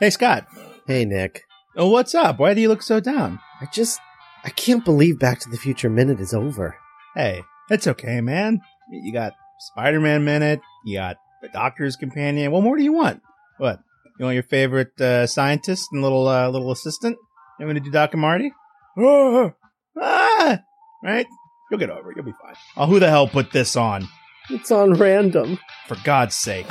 [0.00, 0.46] Hey, Scott.
[0.86, 1.42] Hey, Nick.
[1.76, 2.38] Oh, what's up?
[2.38, 3.40] Why do you look so down?
[3.60, 3.98] I just,
[4.44, 6.76] I can't believe Back to the Future Minute is over.
[7.16, 8.60] Hey, it's okay, man.
[8.92, 12.52] You got Spider Man Minute, you got the Doctor's Companion.
[12.52, 13.22] What more do you want?
[13.56, 13.80] What?
[14.20, 17.16] You want your favorite uh, scientist and little uh, little assistant?
[17.58, 18.52] You want to do Doc and Marty?
[18.96, 19.52] Oh,
[20.00, 20.60] ah,
[21.02, 21.26] right?
[21.72, 22.16] You'll get over it.
[22.16, 22.54] You'll be fine.
[22.76, 24.06] Oh, who the hell put this on?
[24.48, 25.58] It's on random.
[25.88, 26.66] For God's sake.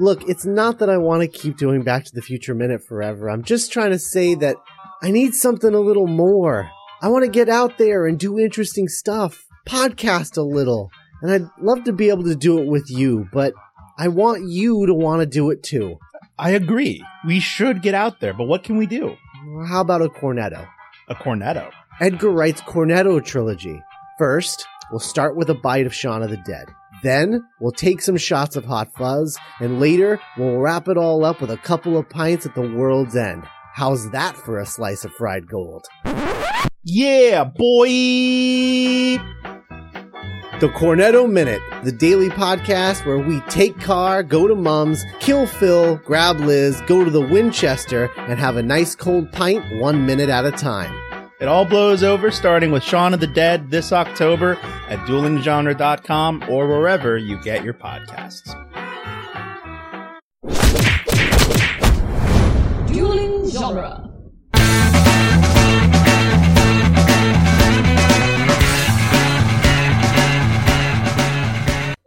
[0.00, 3.28] Look, it's not that I want to keep doing Back to the Future Minute forever.
[3.28, 4.56] I'm just trying to say that
[5.02, 6.70] I need something a little more.
[7.02, 10.90] I want to get out there and do interesting stuff, podcast a little.
[11.20, 13.52] And I'd love to be able to do it with you, but
[13.98, 15.98] I want you to want to do it too.
[16.38, 17.04] I agree.
[17.26, 19.16] We should get out there, but what can we do?
[19.68, 20.66] How about a cornetto?
[21.08, 21.70] A cornetto.
[22.00, 23.82] Edgar Wright's Cornetto trilogy.
[24.16, 26.68] First, we'll start with a bite of Shaun of the Dead.
[27.02, 31.40] Then, we'll take some shots of Hot Fuzz, and later, we'll wrap it all up
[31.40, 33.44] with a couple of pints at the world's end.
[33.74, 35.86] How's that for a slice of fried gold?
[36.82, 37.88] Yeah, boy!
[40.60, 45.96] The Cornetto Minute, the daily podcast where we take car, go to Mum's, kill Phil,
[46.04, 50.44] grab Liz, go to the Winchester, and have a nice cold pint one minute at
[50.44, 51.09] a time.
[51.40, 54.58] It all blows over starting with Shaun of the Dead this October
[54.90, 58.46] at duelinggenre.com or wherever you get your podcasts.
[62.92, 64.06] Dueling Genre.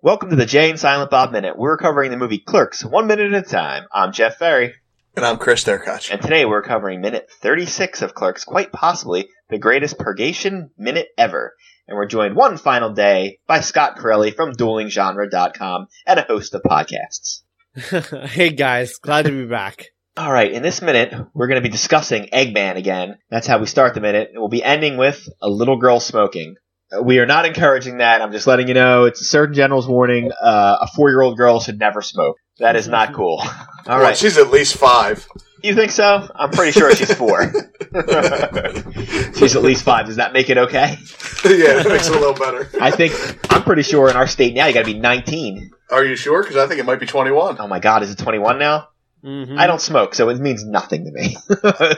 [0.03, 1.57] Welcome to the Jay and Silent Bob Minute.
[1.57, 3.85] We're covering the movie Clerks one minute at a time.
[3.91, 4.75] I'm Jeff Ferry,
[5.15, 6.11] And I'm Chris Derkach.
[6.11, 11.53] and today we're covering minute 36 of Clerks, quite possibly the greatest purgation minute ever.
[11.87, 16.63] And we're joined one final day by Scott Corelli from duelinggenre.com and a host of
[16.63, 17.41] podcasts.
[18.31, 19.87] hey guys, glad to be back.
[20.17, 23.17] All right, in this minute, we're going to be discussing Eggman again.
[23.29, 24.29] That's how we start the minute.
[24.31, 26.55] And we'll be ending with a little girl smoking.
[26.91, 28.21] Uh, We are not encouraging that.
[28.21, 30.31] I'm just letting you know it's a Surgeon General's warning.
[30.31, 32.37] Uh, a four year old girl should never smoke.
[32.59, 33.39] That is not cool.
[33.41, 33.47] All
[33.87, 34.17] Well, right.
[34.17, 35.27] she's at least five.
[35.63, 36.29] You think so?
[36.35, 37.41] I'm pretty sure she's four.
[39.35, 40.05] she's at least five.
[40.07, 40.97] Does that make it okay?
[41.45, 42.69] yeah, it makes it a little better.
[42.81, 43.13] I think
[43.51, 45.71] I'm pretty sure in our state now you got to be 19.
[45.91, 46.41] Are you sure?
[46.43, 47.57] Because I think it might be 21.
[47.59, 48.89] Oh my God, is it 21 now?
[49.23, 49.57] Mhm.
[49.57, 51.37] I don't smoke, so it means nothing to me.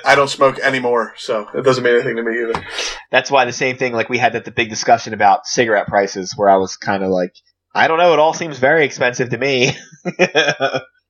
[0.05, 2.63] I don't smoke anymore, so it doesn't mean anything to me either.
[3.09, 6.33] That's why the same thing, like we had that the big discussion about cigarette prices,
[6.35, 7.33] where I was kind of like,
[7.75, 9.73] I don't know, it all seems very expensive to me.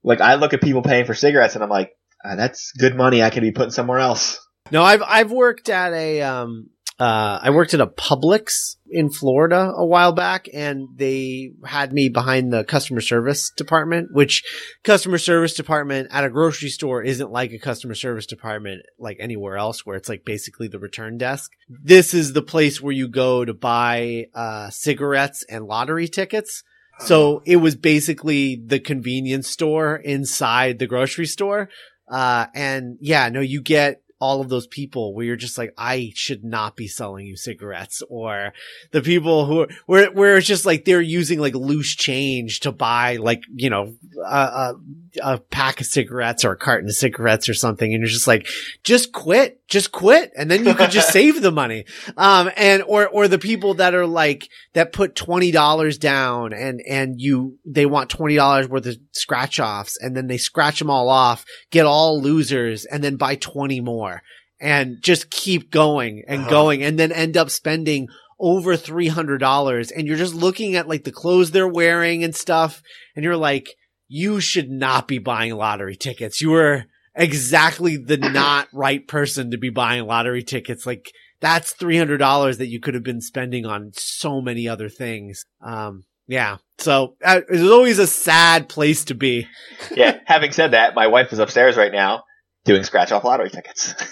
[0.03, 1.91] like I look at people paying for cigarettes, and I'm like,
[2.25, 4.39] ah, that's good money I could be putting somewhere else.
[4.71, 9.73] No, I've I've worked at a um uh I worked at a Publix in Florida
[9.75, 14.43] a while back and they had me behind the customer service department, which
[14.83, 19.57] customer service department at a grocery store isn't like a customer service department like anywhere
[19.57, 21.51] else where it's like basically the return desk.
[21.67, 26.63] This is the place where you go to buy uh cigarettes and lottery tickets.
[26.99, 31.69] So it was basically the convenience store inside the grocery store.
[32.09, 36.11] Uh, and yeah, no, you get all of those people where you're just like, I
[36.15, 38.53] should not be selling you cigarettes or
[38.91, 42.71] the people who are, where, where it's just like they're using like loose change to
[42.71, 43.93] buy like, you know,
[44.25, 44.75] a, a,
[45.21, 47.93] a pack of cigarettes or a carton of cigarettes or something.
[47.93, 48.47] And you're just like,
[48.83, 50.31] just quit, just quit.
[50.37, 51.83] And then you could just save the money.
[52.15, 57.19] Um, and, or, or the people that are like, that put $20 down and, and
[57.19, 61.45] you, they want $20 worth of scratch offs and then they scratch them all off,
[61.69, 64.14] get all losers and then buy 20 more
[64.59, 66.49] and just keep going and Uh-huh.
[66.49, 68.07] going and then end up spending
[68.39, 72.81] over $300 and you're just looking at like the clothes they're wearing and stuff
[73.15, 73.69] and you're like,
[74.07, 76.41] you should not be buying lottery tickets.
[76.41, 80.85] You are exactly the not right person to be buying lottery tickets.
[80.85, 81.11] Like
[81.41, 85.45] that's $300 that you could have been spending on so many other things.
[85.61, 86.57] Um, yeah.
[86.77, 89.47] So uh, it's always a sad place to be.
[89.95, 90.19] Yeah.
[90.25, 92.23] Having said that, my wife is upstairs right now
[92.65, 93.93] doing scratch off lottery tickets.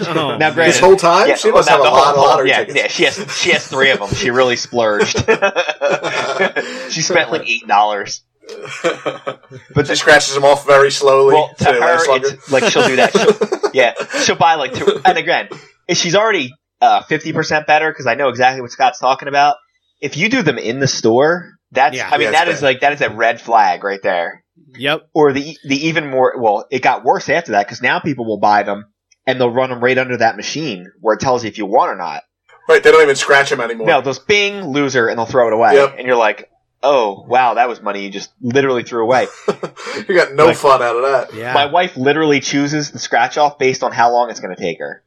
[0.00, 1.28] Oh, now, granted, This whole time?
[1.28, 2.78] Yeah, she must now have a the lot whole- of lottery yeah, tickets.
[2.78, 4.08] Yeah, she has she has three of them.
[4.14, 5.18] She really splurged.
[6.90, 8.22] she spent like eight dollars.
[9.74, 11.34] but she scratches them off very slowly.
[11.34, 12.28] Well, to so they last her, longer.
[12.28, 13.12] it's like she'll do that.
[13.60, 15.00] She'll, yeah, she'll buy like two.
[15.04, 15.48] And again,
[15.88, 19.56] if she's already uh, fifty percent better because I know exactly what Scott's talking about.
[20.00, 22.08] If you do them in the store, that's Yeah.
[22.10, 22.66] I mean Yeah, that it's is bad.
[22.66, 24.41] like that is a red flag right there.
[24.76, 25.08] Yep.
[25.14, 28.38] Or the the even more well, it got worse after that because now people will
[28.38, 28.86] buy them
[29.26, 31.88] and they'll run them right under that machine where it tells you if you won
[31.88, 32.22] or not.
[32.68, 33.86] right, they don't even scratch them anymore.
[33.86, 35.96] No, those bing loser and they'll throw it away, Yep.
[35.98, 36.48] and you're like,
[36.82, 39.26] oh wow, that was money you just literally threw away.
[40.08, 41.34] you got no Like- fun out of that.
[41.34, 41.52] Yeah.
[41.54, 44.78] My wife literally chooses the scratch off based on how long it's going to take
[44.80, 45.02] her.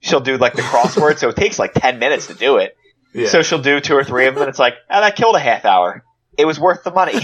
[0.00, 2.76] She'll do like the crossword, so it takes like ten minutes to do it.
[3.14, 3.28] Yeah.
[3.28, 5.40] So she'll do two or three of them, and it's like, oh, that killed a
[5.40, 6.02] half hour.
[6.38, 7.12] It was worth the money.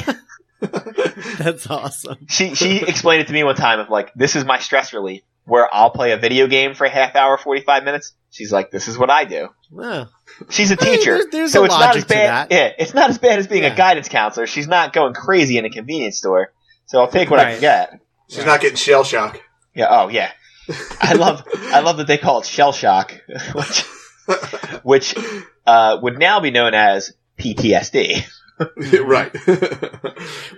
[1.39, 2.27] That's awesome.
[2.29, 5.23] she she explained it to me one time of like, this is my stress relief,
[5.45, 8.13] where I'll play a video game for a half hour, forty five minutes.
[8.31, 9.49] She's like, this is what I do.
[9.73, 10.07] Yeah.
[10.51, 12.49] She's a I mean, teacher, there's- there's so a it's not as bad.
[12.51, 13.73] Yeah, it's not as bad as being Yeah.
[13.73, 14.47] a guidance counselor.
[14.47, 16.53] She's not going crazy in a convenience store,
[16.87, 18.01] so I'll take what I can get.
[18.29, 19.41] She's not getting shell shock.
[19.75, 19.87] Yeah.
[19.91, 20.31] Oh yeah.
[21.01, 23.15] I love I love that they call it shell shock,
[23.55, 23.85] which
[24.83, 25.15] which
[25.67, 28.23] uh, would now be known as PTSD.
[29.05, 29.35] right.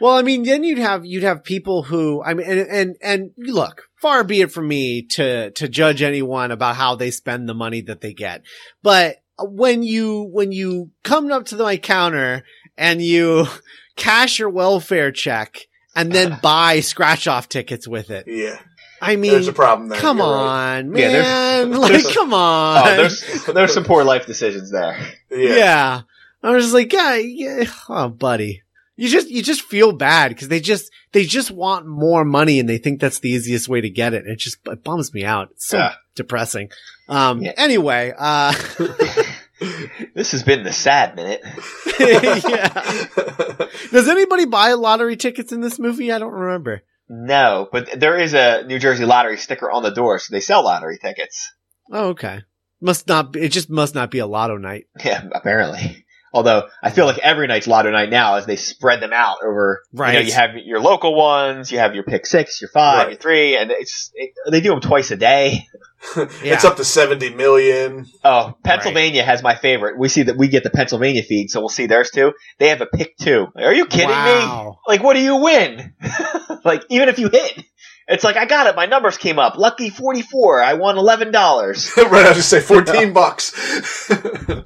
[0.01, 3.31] Well, I mean, then you'd have you'd have people who I mean, and and and
[3.37, 7.55] look, far be it from me to to judge anyone about how they spend the
[7.55, 8.43] money that they get,
[8.83, 12.43] but when you when you come up to my counter
[12.79, 13.47] and you
[13.97, 15.59] cash your welfare check
[15.95, 18.59] and then buy scratch off tickets with it, yeah.
[19.03, 19.99] I mean, There's a problem there.
[19.99, 20.79] come You're right.
[20.79, 21.27] on, Yeah, there's-
[21.69, 24.99] man, like, there's- come on, Oh, there's there's some poor life decisions there.
[25.31, 25.55] Yeah.
[25.57, 26.01] yeah.
[26.43, 28.63] I was just like, yeah, yeah, oh, buddy.
[28.97, 32.69] You just, you just feel bad because they just, they just want more money and
[32.69, 34.27] they think that's the easiest way to get it.
[34.27, 35.49] It just it bums me out.
[35.53, 35.95] It's so Yeah.
[36.15, 36.71] depressing.
[37.09, 37.53] Um, Yeah.
[37.57, 38.53] anyway, uh,
[40.15, 41.43] This has been the sad minute.
[42.01, 43.67] yeah.
[43.91, 46.11] Does anybody buy lottery tickets in this movie?
[46.13, 46.83] I don't remember.
[47.09, 50.65] No, but there is a New Jersey lottery sticker on the door, so they sell
[50.65, 51.53] lottery tickets.
[51.93, 52.43] Oh, okay.
[52.81, 54.87] Must not be, it just must not be a lotto night.
[55.05, 56.05] Yeah, apparently.
[56.33, 59.83] Although I feel like every night's lotto night now, as they spread them out over,
[59.93, 60.25] you know, Right.
[60.27, 63.09] you have your local ones, you have your pick six, your five, Right.
[63.13, 65.67] your three, and it's it, they do them twice a day.
[66.43, 68.07] It's up to 70 million.
[68.25, 69.99] Oh, Pennsylvania has my favorite.
[69.99, 72.33] We see that we get the Pennsylvania feed, so we'll see theirs too.
[72.59, 73.49] They have a pick two.
[73.55, 74.73] Are you kidding me?
[74.89, 75.93] Like, what do you win?
[76.65, 77.65] like, even if you hit,
[78.11, 78.77] it's like I got it.
[78.77, 79.57] My numbers came up.
[79.57, 80.63] Lucky forty four.
[80.63, 81.91] I won eleven dollars.
[81.97, 83.55] right, I was just say 14 bucks.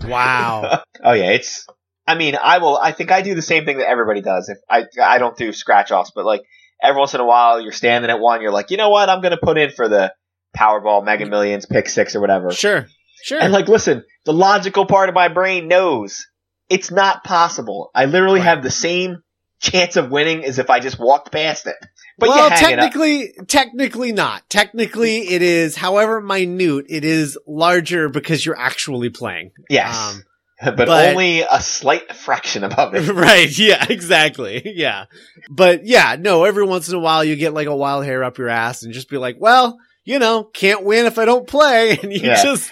[0.04, 0.82] Wow.
[1.02, 1.66] Oh yeah, it's.
[2.06, 2.76] I mean, I will.
[2.76, 4.48] I think I do the same thing that everybody does.
[4.48, 6.42] If I I don't do scratch offs, but like
[6.82, 9.08] every once in a while, you're standing at one, you're like, you know what?
[9.08, 10.12] I'm gonna put in for the
[10.56, 12.50] Powerball, Mega Millions, Pick Six, or whatever.
[12.50, 12.86] Sure.
[13.22, 13.40] Sure.
[13.40, 16.26] And like, listen, the logical part of my brain knows
[16.68, 17.90] it's not possible.
[17.94, 18.48] I literally Right.
[18.48, 19.22] have the same
[19.60, 21.76] chance of winning as if I just walked past it.
[22.18, 22.92] But well, you hang it up.
[22.92, 24.48] technically, technically not.
[24.48, 29.50] Technically, it is, however minute, it is larger because you're actually playing.
[29.68, 30.14] Yes.
[30.14, 30.22] Um,
[30.76, 33.08] but, but- only a slight fraction above it.
[33.12, 33.50] right.
[33.58, 34.62] Yeah, exactly.
[34.64, 35.06] Yeah.
[35.50, 38.38] But yeah, no, every once in a while you get like a wild hair up
[38.38, 41.98] your ass and just be like, well, you know, can't win if I don't play.
[42.02, 42.42] And you Yeah.
[42.42, 42.70] just,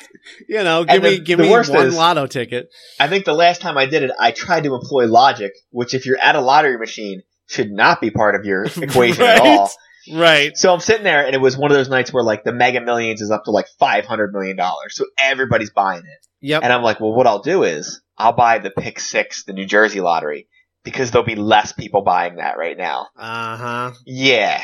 [0.49, 2.69] you know, give And me, give me one is- lotto ticket.
[3.01, 6.07] I think the last time I did it, I tried to employ logic, which if
[6.07, 7.23] you're at a lottery machine,
[7.53, 9.59] should not be part of your equation at Right.
[9.59, 9.71] all.
[10.13, 10.57] Right.
[10.57, 12.81] So I'm sitting there and it was one of those nights where like the mega
[12.81, 14.59] millions is up to like $500 million.
[14.89, 16.27] So everybody's buying it.
[16.41, 16.65] Yep.
[16.65, 19.65] And I'm like, well, what I'll do is I'll buy the pick six, the New
[19.65, 20.49] Jersey lottery,
[20.83, 23.07] because there'll be less people buying that right now.
[23.17, 23.93] Uh huh.
[24.05, 24.61] Yeah.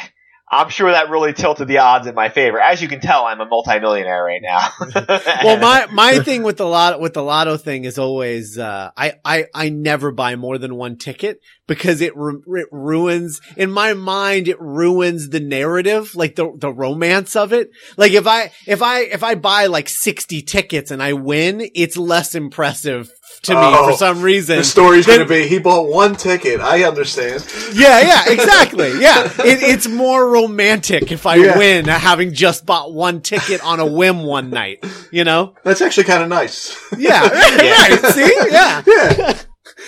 [0.50, 2.58] I'm sure that really tilted the odds in my favor.
[2.58, 4.70] As you can tell, I'm a multimillionaire right now.
[5.44, 9.14] well, my my thing with the lot with the lotto thing is always uh, I
[9.24, 13.92] I I never buy more than one ticket because it ru- it ruins in my
[13.92, 17.68] mind it ruins the narrative like the the romance of it.
[17.99, 21.96] Like if I if I if I buy like sixty tickets and I win, it's
[21.96, 23.11] less impressive
[23.42, 24.58] to me Oh, for some reason.
[24.58, 26.61] the story's going to be he bought one ticket.
[26.61, 27.47] I understand.
[27.73, 29.00] yeah, yeah, exactly.
[29.00, 31.56] Yeah, it, it's more romantic if I Yeah.
[31.58, 34.85] win having just bought one ticket on a whim one night.
[35.12, 35.54] You know?
[35.64, 36.76] That's actually kind of nice.
[36.97, 37.23] Yeah,
[37.62, 37.88] Yeah.
[37.88, 38.12] right.
[38.12, 38.82] See, yeah.
[38.87, 39.38] yeah.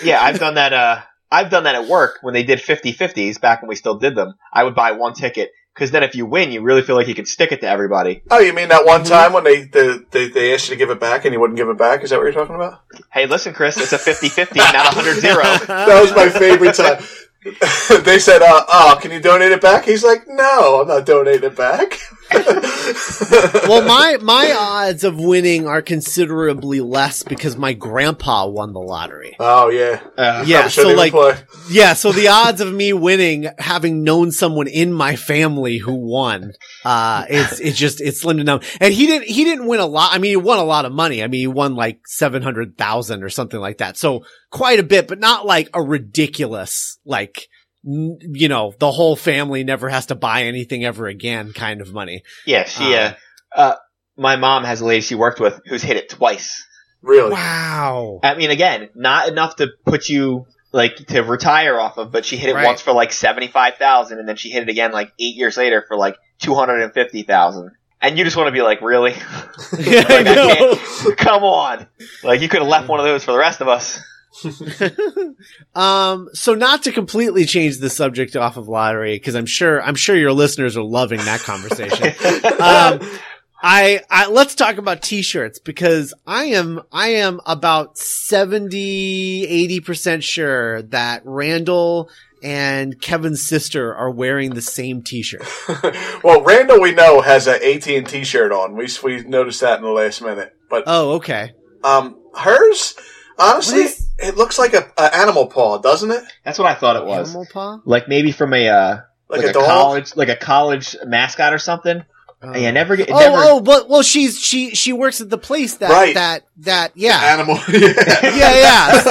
[0.03, 0.73] yeah, I've done that.
[0.73, 1.01] Uh,
[1.33, 4.35] I've done that at work when they did 50-50s back when we still did them.
[4.53, 7.15] I would buy one ticket because then if you win, you really feel like you
[7.15, 8.23] can stick it to everybody.
[8.31, 10.91] Oh, you mean that one time when they, the, they they asked you to give
[10.91, 12.05] it back and you wouldn't give it back?
[12.05, 12.83] Is that what you're talking about?
[13.11, 15.67] Hey, listen, Chris, it's a 50-50, not a 100-0.
[15.67, 17.03] That was my favorite time.
[18.05, 21.45] they said, uh, "Oh, can you donate it back?" He's like, "No, I'm not donating
[21.45, 21.99] it back."
[22.33, 29.37] well, my my odds of winning are considerably less because my grandpa won the lottery.
[29.39, 31.35] oh yeah, Uh, Yeah, so like, play.
[31.71, 36.53] yeah, so the odds of me winning, having known someone in my family who won,
[36.85, 38.61] uh, it's it's just it's slim to none.
[38.81, 40.13] And he didn't he didn't win a lot.
[40.13, 41.23] I mean, he won a lot of money.
[41.23, 43.97] I mean, he won like seven hundred thousand or something like that.
[43.97, 47.49] So quite a bit, but not like a ridiculous like.
[47.87, 51.93] N- You know, the whole family never has to buy anything ever again kind of
[51.93, 52.23] money.
[52.47, 52.95] yeah, she.
[52.95, 53.13] Uh,
[53.55, 53.75] uh,
[54.17, 56.67] my mom has a lady she worked with who's hit it twice.
[57.03, 57.31] really.
[57.33, 58.21] Wow.
[58.23, 62.37] I mean, again, not enough to put you like to retire off of, but she
[62.37, 62.67] hit it Right.
[62.67, 65.57] once for like seventy five thousand, and then she hit it again like eight years
[65.57, 67.71] later for like two hundred and fifty thousand.
[68.03, 69.13] And you just want to be like, really?
[69.13, 71.87] Yeah, I Like, I can't- Come on!
[72.23, 74.01] Like you could have left one of those for the rest of us.
[75.75, 79.95] um, so not to completely change the subject off of lottery, because I'm sure I'm
[79.95, 82.07] sure your listeners are loving that conversation.
[82.61, 83.19] um,
[83.63, 90.83] I, I let's talk about t-shirts because I am I am about 70 80% sure
[90.83, 92.09] that Randall
[92.43, 95.45] and Kevin's sister are wearing the same t-shirt.
[96.25, 98.77] well, Randall, we know has an AT&T shirt on.
[98.77, 100.57] We we noticed that in the last minute.
[100.71, 101.53] But Oh, okay.
[101.85, 102.95] um, hers,
[103.39, 106.23] honestly, is- it looks like a, a animal paw, doesn't it?
[106.45, 107.29] That's what I thought it was.
[107.31, 107.81] Animal paw?
[107.85, 108.97] Like maybe from a uh,
[109.29, 112.05] Like, like, a, a, college, like a college mascot or something.
[112.43, 112.53] Oh.
[112.53, 113.11] And you never get.
[113.11, 116.15] Oh, never, oh, but well, she's she she works at the place that Right.
[116.15, 117.57] that that yeah Animal.
[117.69, 117.93] yeah.
[118.23, 119.03] yeah yeah.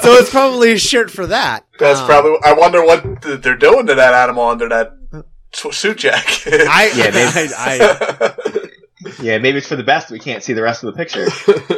[0.00, 1.66] so it's probably a shirt for that.
[1.78, 2.38] That's Um, probably.
[2.42, 4.92] I wonder what they're doing to that animal under that
[5.52, 6.62] suit jacket.
[6.66, 8.67] I Yeah, they- I,
[9.22, 10.10] Yeah, maybe it's for the best.
[10.10, 11.26] We can't see the rest of the picture.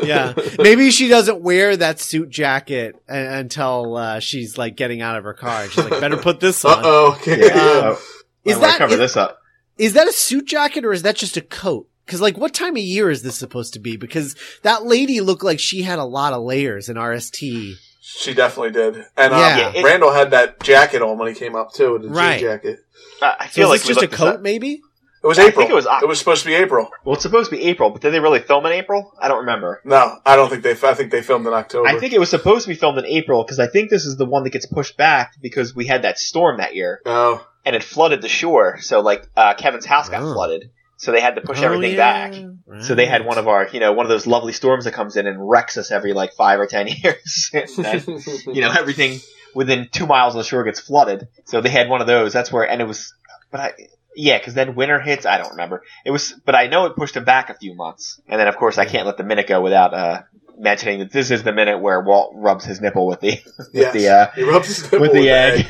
[0.06, 0.32] Yeah.
[0.58, 5.24] Maybe she doesn't wear that suit jacket a- until uh, she's like getting out of
[5.24, 5.66] her car.
[5.68, 6.82] She's like, better put this Uh on.
[6.84, 7.16] oh.
[7.20, 7.46] Okay.
[7.46, 7.54] Yeah.
[7.54, 8.02] Um, Oh,
[8.44, 9.38] is I wanna that cover is, this up?
[9.76, 11.86] is that a suit jacket or is that just a coat?
[12.06, 13.96] Because like, what time of year is this supposed to be?
[13.98, 17.74] Because that lady looked like she had a lot of layers in RST.
[18.00, 18.96] She definitely did.
[19.16, 19.58] And um, Yeah.
[19.58, 22.40] Yeah, it- Randall had that jacket on when he came up too, the jean Right.
[22.40, 22.78] jacket.
[23.20, 24.36] Uh, I feel is like this just a coat?
[24.36, 24.40] up.
[24.40, 24.80] Maybe.
[25.22, 25.60] It was I April.
[25.62, 26.88] think it was Oc- it was supposed to be April.
[27.04, 29.12] Well, it's supposed to be April, but did they really film in April?
[29.20, 29.82] I don't remember.
[29.84, 30.70] No, I don't think they.
[30.72, 31.86] I think they filmed in October.
[31.88, 34.16] I think it was supposed to be filmed in April because I think this is
[34.16, 37.76] the one that gets pushed back because we had that storm that year Oh, and
[37.76, 38.78] it flooded the shore.
[38.80, 40.32] So like uh, Kevin's house got Oh.
[40.32, 42.28] flooded, so they had to push Oh, everything yeah.
[42.30, 42.82] back.
[42.84, 45.16] So they had one of our, you know, one of those lovely storms that comes
[45.16, 47.50] in and wrecks us every like five or ten years.
[47.52, 47.66] Then,
[48.54, 49.20] you know, everything
[49.54, 51.28] within two miles of the shore gets flooded.
[51.44, 52.32] So they had one of those.
[52.32, 53.12] That's where, and it was,
[53.50, 53.72] but I,
[54.16, 55.26] yeah, because then winter hits.
[55.26, 55.82] I don't remember.
[56.04, 58.20] It was, but I know it pushed him back a few months.
[58.28, 60.22] And then of course I can't let the minute go without uh
[60.58, 63.40] mentioning that this is the minute where Walt rubs his nipple with the
[63.72, 63.92] yes.
[63.92, 65.66] the, uh, he rubs his nipple with the egg.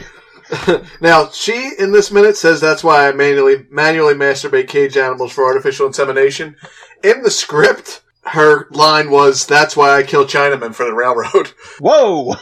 [1.00, 5.44] now she in this minute says that's why I manually manually masturbate cage animals for
[5.44, 6.56] artificial insemination.
[7.04, 12.34] In the script, her line was, "That's why I kill Chinamen for the railroad." Whoa!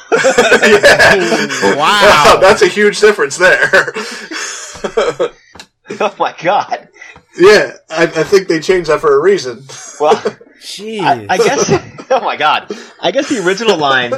[0.66, 1.76] Yeah.
[1.76, 2.38] Wow.
[2.40, 3.92] that's a huge difference there.
[6.00, 6.88] oh my god!
[7.38, 9.64] yeah, I, I think they changed that for a reason.
[10.00, 10.14] Well.
[10.60, 11.00] Jeez.
[11.02, 11.70] I, I guess.
[12.10, 12.72] oh my god!
[13.00, 14.12] I guess the original line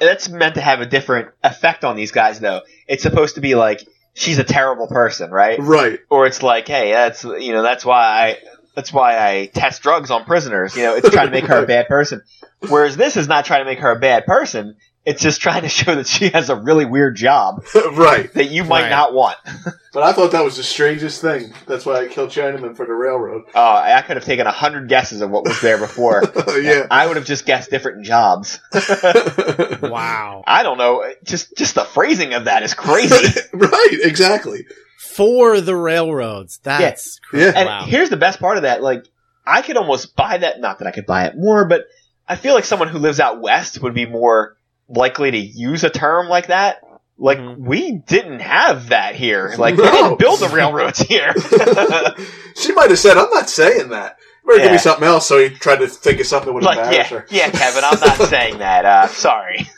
[0.00, 2.62] that's meant to have a different effect on these guys, though.
[2.88, 5.58] It's supposed to be like she's a terrible person, right?
[5.60, 6.00] Right.
[6.10, 8.38] Or it's like, hey, that's you know, that's why I
[8.74, 10.76] that's why I test drugs on prisoners.
[10.76, 12.22] You know, it's trying to make her a bad person.
[12.68, 14.76] Whereas this is not trying to make her a bad person.
[15.04, 18.32] It's just trying to show that she has a really weird job right.
[18.34, 18.90] that you might Right.
[18.90, 19.36] not want.
[19.94, 21.52] But I thought that was the strangest thing.
[21.66, 23.42] That's why I killed Chinaman for the railroad.
[23.54, 26.22] Oh, I could have taken a hundred guesses of what was there before.
[26.62, 26.86] yeah.
[26.90, 28.58] I would have just guessed different jobs.
[29.82, 30.44] wow.
[30.46, 31.04] I don't know.
[31.24, 33.38] Just just the phrasing of that is crazy.
[33.52, 34.64] right, exactly.
[34.98, 36.58] For the railroads.
[36.62, 37.44] That's crazy.
[37.46, 37.52] Yeah.
[37.54, 37.84] and wow.
[37.86, 38.82] here's the best part of that.
[38.82, 39.04] Like,
[39.46, 40.60] I could almost buy that.
[40.60, 41.84] Not that I could buy it more, but
[42.26, 44.56] I feel like someone who lives out west would be more
[44.88, 46.82] likely to use a term like that.
[47.18, 49.54] Like, we didn't have that here.
[49.58, 49.90] Like, they No.
[49.90, 51.32] didn't build the railroads here.
[52.56, 54.16] she might have said, I'm not saying that.
[54.44, 55.26] Better give me something else.
[55.28, 57.26] So he tried to think of something that would like, embarrass yeah, her.
[57.30, 58.84] yeah, Kevin, I'm not saying that.
[58.84, 59.68] Uh, sorry.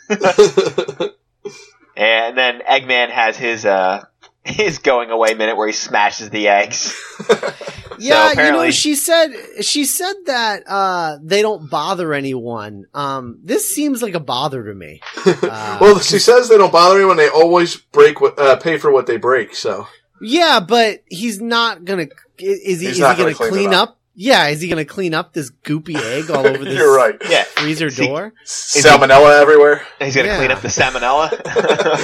[1.97, 4.05] And then Eggman has his, uh,
[4.45, 6.95] his going away minute where he smashes the eggs.
[7.97, 9.29] Yeah, you know, apparently- she said
[9.61, 12.87] she said that uh they don't bother anyone.
[12.93, 15.01] Um this seems like a bother to me.
[15.27, 17.17] Uh, well, she says they don't bother anyone.
[17.17, 19.55] they always break what, uh, pay for what they break.
[19.55, 19.87] So
[20.21, 22.09] yeah, but he's not gonna
[22.39, 23.99] is he He's is he gonna, gonna clean clean it up?
[24.17, 27.17] Yeah, is he gonna clean up this goopy egg all over this you're right.
[27.29, 27.43] Yeah.
[27.45, 28.33] freezer See- door?
[28.47, 29.83] Salmonella everywhere.
[30.01, 30.37] He's gonna Yeah.
[30.37, 31.31] clean up the salmonella.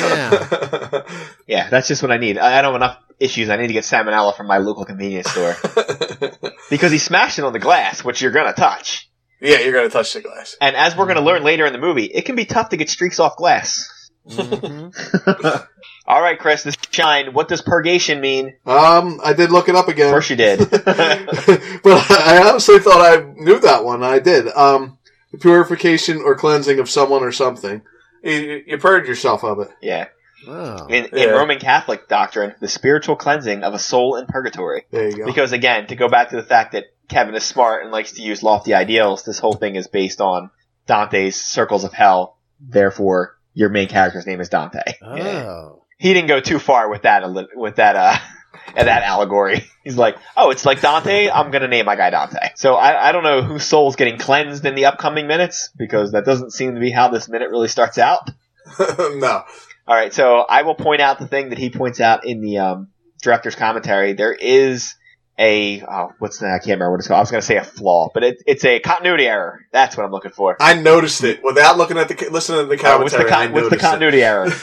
[0.01, 1.03] Yeah.
[1.47, 2.39] Yeah, that's just what I need.
[2.39, 3.49] I I don't have enough issues.
[3.51, 5.57] I need to get salmonella from my local convenience store
[6.71, 9.11] because he smashed it on the glass, which you're gonna touch.
[9.41, 10.57] yeah, you're gonna touch the glass.
[10.61, 12.89] And as we're gonna learn later in the movie, it can be tough to get
[12.89, 13.89] streaks off glass.
[14.29, 15.67] Mhm.
[16.07, 17.33] All right, Chris, this shine.
[17.35, 18.55] What does purgation mean?
[18.67, 20.09] Um, I did look it up again.
[20.09, 20.59] Of course you did.
[20.71, 24.03] but I honestly thought I knew that one.
[24.03, 24.49] I did.
[24.49, 24.99] Um,
[25.33, 27.83] the purification or cleansing of someone or something.
[28.25, 29.69] You, you purge yourself of it.
[29.81, 30.09] yeah.
[30.49, 30.87] Oh.
[30.87, 31.25] In, in Yeah.
[31.27, 34.87] Roman Catholic doctrine, the spiritual cleansing of a soul in purgatory.
[34.91, 35.27] There you go.
[35.27, 38.23] Because again, to go back to the fact that Kevin is smart and likes to
[38.23, 40.51] use lofty ideals, this whole thing is based on
[40.87, 42.39] Dante's circles of hell.
[42.59, 44.83] Therefore, your main character's name is Dante.
[45.03, 45.83] Oh.
[45.99, 47.23] He didn't go too far with that,
[47.55, 48.17] with that, uh,
[48.77, 49.67] and that allegory.
[49.85, 51.29] He's like, oh, it's like Dante.
[51.29, 52.51] I'm gonna name my guy Dante.
[52.55, 56.25] So I, I don't know whose soul's getting cleansed in the upcoming minutes because that
[56.25, 58.31] doesn't seem to be how this minute really starts out.
[58.79, 59.43] no.
[59.87, 62.59] All right, so I will point out the thing that he points out in the
[62.59, 62.89] um,
[63.23, 64.13] director's commentary.
[64.13, 64.95] There is
[65.41, 66.49] a oh, what's that?
[66.53, 67.17] I can't remember what it's called.
[67.19, 69.67] I was going to say a flaw, but it, it's a continuity error.
[69.73, 70.57] That's what I'm looking for.
[70.61, 73.47] I noticed it without looking at the listening to the Uh, what's the, con- I
[73.47, 73.81] what's the noticed it.
[73.81, 74.51] continuity error?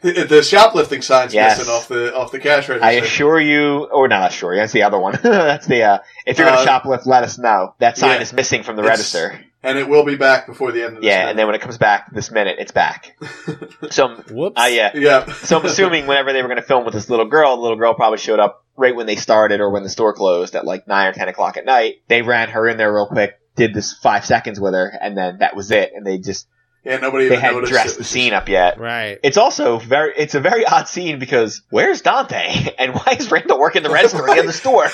[0.00, 1.58] The, the shoplifting sign's Yes.
[1.58, 2.84] missing off the off the cash register.
[2.84, 4.60] I assure you, or not assure you.
[4.60, 5.18] That's the other one.
[5.22, 7.74] that's the uh, if you're going Uh, to shoplift, let us know.
[7.78, 8.20] That sign yeah.
[8.20, 9.40] is missing from the register.
[9.62, 11.08] And it will be back before the end of this.
[11.08, 11.30] Yeah, minute.
[11.30, 13.16] and then when it comes back this minute, it's back.
[13.90, 14.60] so, Whoops.
[14.60, 14.90] uh, yeah.
[14.94, 15.32] yeah.
[15.32, 17.76] So I'm assuming whenever they were going to film with this little girl, the little
[17.78, 20.86] girl probably showed up right when they started or when the store closed at like
[20.86, 21.96] nine or ten o'clock at night.
[22.08, 25.38] They ran her in there real quick, did this five seconds with her, and then
[25.38, 25.92] that was it.
[25.94, 26.46] And they just
[26.84, 27.72] yeah, nobody they even hadn't noticed.
[27.72, 28.78] dressed it the was scene up yet.
[28.78, 29.18] Right.
[29.22, 33.58] It's also very it's a very odd scene because where's Dante and why is Randall
[33.58, 34.86] working the register in the store?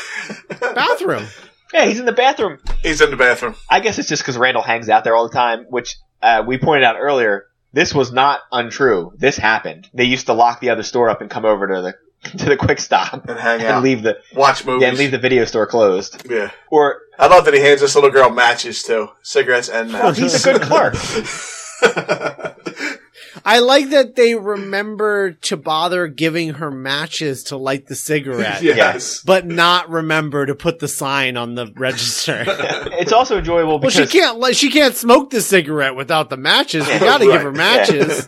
[0.61, 1.27] Bathroom.
[1.75, 2.59] Yeah, he's in the bathroom.
[2.83, 3.57] He's in the bathroom.
[3.69, 6.57] I guess it's just because Randall hangs out there all the time, which uh, we
[6.57, 7.47] pointed out earlier.
[7.73, 9.13] This was not untrue.
[9.17, 9.91] This happened.
[9.93, 11.95] They used to lock the other store up and come over to the
[12.39, 14.83] to the quick stop And hang out and leave the Watch movies.
[14.83, 16.25] yeah, and leave the video store closed.
[16.31, 16.53] yeah.
[16.71, 19.09] Or I love that he hands this little girl matches too.
[19.23, 20.19] Cigarettes and matches.
[20.33, 20.95] he's a good clerk.
[23.45, 29.23] I like that they remember to bother giving her matches to light the cigarette, yes.
[29.25, 32.45] but not remember to put the sign on the register.
[32.47, 34.39] it's also enjoyable well, she can't.
[34.39, 36.87] li- She can't smoke the cigarette without the matches.
[36.87, 38.27] You Yeah, got to give her matches.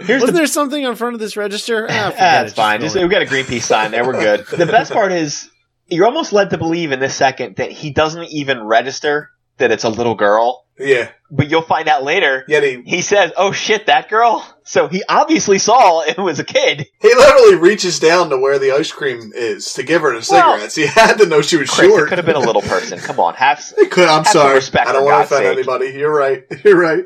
[0.00, 1.86] here's Wasn't the there something on front of this register?
[1.88, 2.80] Ah, forget that's it, fine.
[2.80, 4.04] just Just we got a Greenpeace sign there.
[4.04, 4.46] We're good.
[4.46, 5.48] The best part is
[5.88, 9.84] you're almost led to believe in this second that he doesn't even register that it's
[9.84, 11.10] a little girl, yeah.
[11.30, 12.44] but you'll find out later.
[12.48, 16.44] Yet he He says, "Oh shit, that girl." So he obviously saw it was a
[16.44, 16.86] kid.
[17.00, 20.52] he literally reaches down to where the ice cream is to give her the Well-
[20.54, 20.74] cigarettes.
[20.74, 22.06] he had to know she was Chris, short.
[22.06, 22.98] it could have been a little person.
[22.98, 24.08] Come on, have It could.
[24.08, 24.54] I'm Have sorry.
[24.54, 25.58] respect I don't want to offend sake.
[25.58, 25.98] anybody.
[25.98, 26.44] You're right.
[26.64, 27.04] You're right.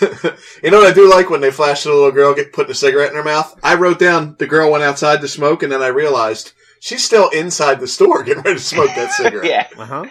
[0.62, 2.74] you know what I do like when they flash the little girl get putting a
[2.74, 3.54] cigarette in her mouth?
[3.62, 7.28] I wrote down the girl went outside to smoke, and then I realized she's still
[7.30, 9.48] inside the store getting ready to smoke that cigarette.
[9.48, 10.04] yeah, Uh huh.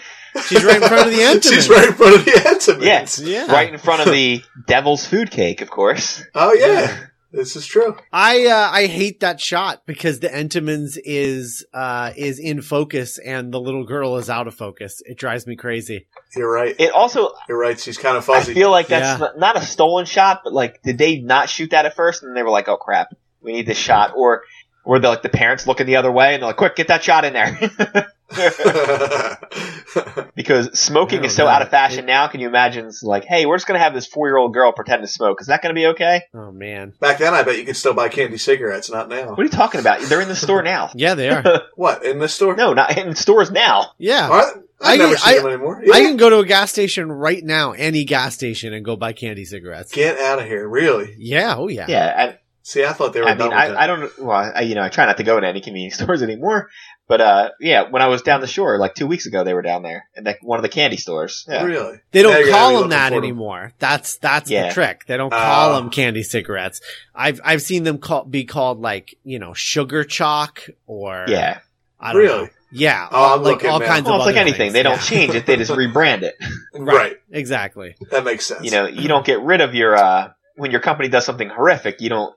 [0.48, 1.45] She's right in front of the Entenmann's.
[1.54, 2.84] She's right in front of the Entenmann's.
[2.84, 3.52] yes, Yeah.
[3.52, 6.24] right in front of the devil's food cake, of course.
[6.34, 7.06] Oh yeah.
[7.32, 7.98] This is true.
[8.13, 13.52] I uh, I hate that shot because the Entenmann's is uh is in focus and
[13.54, 15.02] the little girl is out of focus.
[15.06, 16.08] It drives me crazy.
[16.34, 16.74] You're right.
[16.80, 17.78] It also, You're right.
[17.78, 18.54] She's kind of fuzzy.
[18.54, 19.28] I feel like that's Yeah.
[19.28, 22.24] not- not a stolen shot, but like, did they not shoot that at first?
[22.24, 23.10] And they were like, "Oh crap,
[23.41, 24.43] we need this shot," or
[24.86, 27.04] were they like the parents looking the other way and they're like, "Quick, get that
[27.04, 28.08] shot in there."
[30.36, 31.50] because smoking oh, is so know.
[31.50, 32.28] out of fashion now.
[32.28, 32.88] Can you imagine?
[32.88, 35.42] It's like, hey, we're just gonna have this four year old girl pretend to smoke.
[35.42, 36.24] Is that gonna be okay?
[36.34, 36.94] Oh man.
[37.00, 38.90] Back then, I bet you could still buy candy cigarettes.
[38.90, 39.30] Not now.
[39.30, 40.02] What are you talking about?
[40.02, 40.90] They're in the store now.
[40.96, 41.44] Yeah, they are.
[41.76, 42.56] What in the store?
[42.56, 43.92] No, not in stores now.
[43.98, 44.30] Yeah.
[44.30, 44.64] Are?
[44.82, 45.84] I've I- never seen I- them anymore.
[45.94, 49.14] I can go to a gas station right now, any gas station, and go buy
[49.14, 49.92] candy cigarettes.
[49.92, 50.68] Get out of here!
[50.68, 51.14] Really?
[51.18, 51.86] Yeah, oh yeah.
[51.88, 52.34] Yeah,
[52.66, 53.78] See, I thought they were I, I mean, done with it.
[53.78, 54.20] I, I don't.
[54.20, 56.72] Well, I, you know, I try not to go to any convenience stores anymore.
[57.08, 59.62] But uh, yeah, when I was down the shore like two weeks ago, they were
[59.62, 61.46] down there in like one of the candy stores.
[61.48, 61.63] Yeah.
[61.63, 61.98] Really?
[62.12, 63.24] They don't you're gonna call them that for 'em.
[63.24, 63.74] anymore.
[63.78, 64.70] That's that's Yeah.
[64.70, 65.06] the trick.
[65.06, 65.76] They don't call Oh.
[65.76, 66.82] them candy cigarettes.
[67.13, 71.60] I've I've seen them call, be called like you know sugar chalk or Yeah.
[72.00, 72.44] I don't Really?
[72.46, 72.50] know.
[72.72, 73.86] Yeah, Oh, all- like looking all now.
[73.86, 74.58] kinds Well, of it's like anything.
[74.58, 74.74] things.
[74.74, 75.46] They don't change it.
[75.46, 76.36] They just rebrand it.
[76.74, 77.18] Right.
[77.32, 77.96] exactly.
[78.12, 78.65] That makes sense.
[78.65, 82.02] You know, you don't get rid of your uh when your company does something horrific.
[82.02, 82.36] You don't.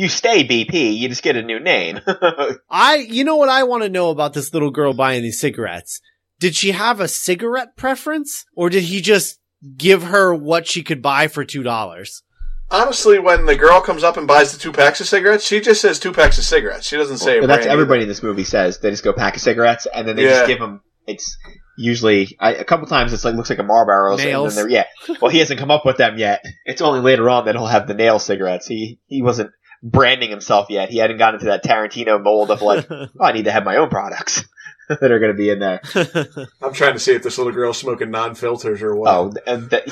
[0.00, 0.96] You stay BP.
[0.96, 2.00] You just get a new name.
[2.70, 6.00] I you know what I want to know about this little girl buying these cigarettes?
[6.38, 9.38] Did she have a cigarette preference, or did he just
[9.76, 12.22] give her what she could buy for two dollars?
[12.70, 15.82] Honestly, when the girl comes up and buys the two packs of cigarettes, she just
[15.82, 16.86] says two packs of cigarettes.
[16.86, 17.36] She doesn't say.
[17.36, 18.78] a But that's brand everybody in this movie says.
[18.78, 20.30] They just go pack of cigarettes and then they Yeah.
[20.30, 20.80] just give them.
[21.06, 21.36] It's
[21.76, 23.12] usually I, a couple times.
[23.12, 24.16] It's like looks like a Marlboro.
[24.16, 24.56] Nails.
[24.56, 25.16] And then yeah.
[25.20, 26.42] Well, he hasn't come up with them yet.
[26.64, 28.66] It's only later on that he'll have the nail cigarettes.
[28.66, 29.50] He he wasn't
[29.82, 30.90] branding himself yet.
[30.90, 33.76] He hadn't gotten into that Tarantino mold of like, oh, I need to have my
[33.76, 34.44] own products
[34.88, 35.80] that are going to be in there.
[36.62, 39.14] I'm trying to see if this little girl's smoking non-filters or what.
[39.14, 39.84] Oh, and that,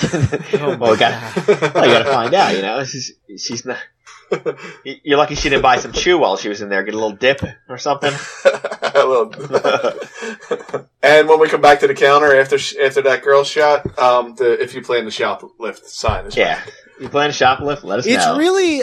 [0.60, 1.74] Oh, well, my got, God.
[1.74, 2.54] well, you got to find out.
[2.56, 3.78] You know, she's she's not.
[4.84, 6.82] You're lucky she didn't buy some chew while she was in there.
[6.82, 8.12] Get a little dip or something.
[8.94, 9.32] Well,
[11.02, 14.60] and when we come back to the counter after after that girl shot, um, the
[14.62, 16.60] if you plan to shoplift sign is Yeah.
[17.00, 17.84] You plan to shoplift?
[17.84, 18.36] Let us it's know.
[18.36, 18.82] really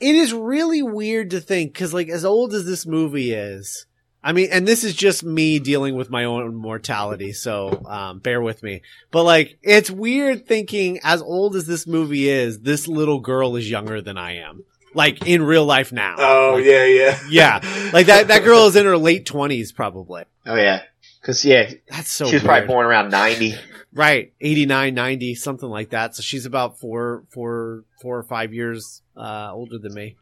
[0.00, 3.86] it is really weird to think because like as old as this movie is
[4.26, 8.40] I mean, and this is just me dealing with my own mortality, so um, bear
[8.42, 8.82] with me.
[9.12, 13.70] But like, it's weird thinking, as old as this movie is, this little girl is
[13.70, 14.64] younger than I am.
[14.94, 16.16] Like in real life now.
[16.18, 17.90] Oh Like, yeah, yeah, yeah.
[17.92, 18.26] Like that.
[18.26, 20.24] That girl is in her late twenties, probably.
[20.44, 20.82] Oh yeah,
[21.20, 22.24] because yeah, That's so.
[22.26, 22.48] she was weird.
[22.48, 23.54] probably born around ninety.
[23.96, 26.14] Right, 89, 90, something like that.
[26.14, 30.16] So she's about four, four, four or five years uh, older than me.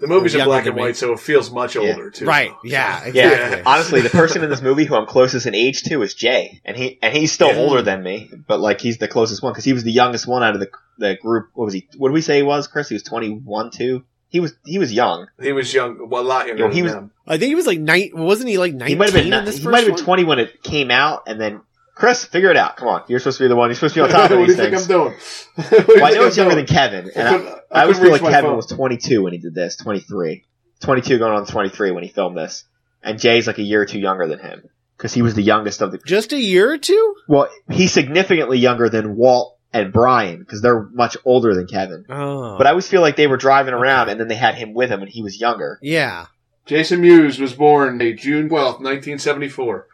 [0.00, 0.82] The movie's in black than and me.
[0.82, 1.82] white, so it feels much Yeah.
[1.82, 2.26] older too.
[2.26, 2.52] Right.
[2.64, 3.06] Yeah.
[3.14, 6.60] Yeah, honestly, the person in this movie who I'm closest in age to is Jay,
[6.64, 7.58] and he and he's still Yeah.
[7.60, 10.42] older than me, but like he's the closest one because he was the youngest one
[10.42, 11.50] out of the the group.
[11.54, 11.88] What was he?
[11.96, 12.66] What did we say he was?
[12.66, 12.88] Chris?
[12.90, 14.04] He was 21, too.
[14.28, 15.28] He was he was young.
[15.40, 16.64] He was young, well, a lot younger.
[16.64, 17.10] Yo, he than was- them.
[17.26, 18.10] I think he was like nine.
[18.12, 18.96] Wasn't he like nineteen?
[18.96, 20.90] He might have been in ni- this he might have been 20 when it came
[20.90, 21.60] out, and then
[22.00, 22.76] Chris, figure it out.
[22.76, 23.68] Come on, you're supposed to be the one.
[23.68, 24.90] You're supposed to be on top of these what do you these think.
[24.90, 25.14] I'm doing?
[25.54, 26.56] What do you Well, I think know I'm younger doing?
[26.56, 28.56] than Kevin, and I I, I I always feel like Kevin phone.
[28.56, 29.76] was 22 when he did this.
[29.76, 30.44] 23,
[30.80, 32.64] 22 going on 23 when he filmed this,
[33.02, 34.62] and Jay's like a year or two younger than him
[34.96, 35.98] because he was the youngest of the.
[36.06, 37.14] Just a year or two.
[37.28, 42.04] Well, he's significantly younger than Walt and Brian because they're much older than Kevin.
[42.08, 44.74] Oh, But I always feel like they were driving around and then they had him
[44.74, 45.78] with him and he was younger.
[45.82, 46.26] yeah.
[46.66, 49.86] Jason Mewes was born a June twelfth, 1974.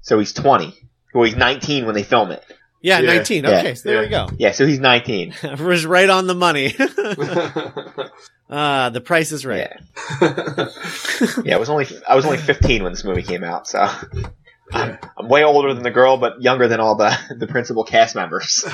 [0.00, 0.74] So he's 20.
[1.14, 2.44] Well, he's 19 when they film it.
[2.82, 3.14] Yeah, Yeah.
[3.14, 3.44] 19.
[3.44, 3.50] Yeah.
[3.50, 4.28] Okay, so there we go.
[4.36, 5.34] Yeah, so he's 19.
[5.58, 6.74] was right on the money.
[8.50, 9.70] uh, the price is right.
[10.20, 10.68] Yeah.
[11.44, 13.88] Yeah, it was only I was only 15 when this movie came out, so
[14.72, 18.14] I'm, I'm way older than the girl, but younger than all the the principal cast
[18.14, 18.64] members.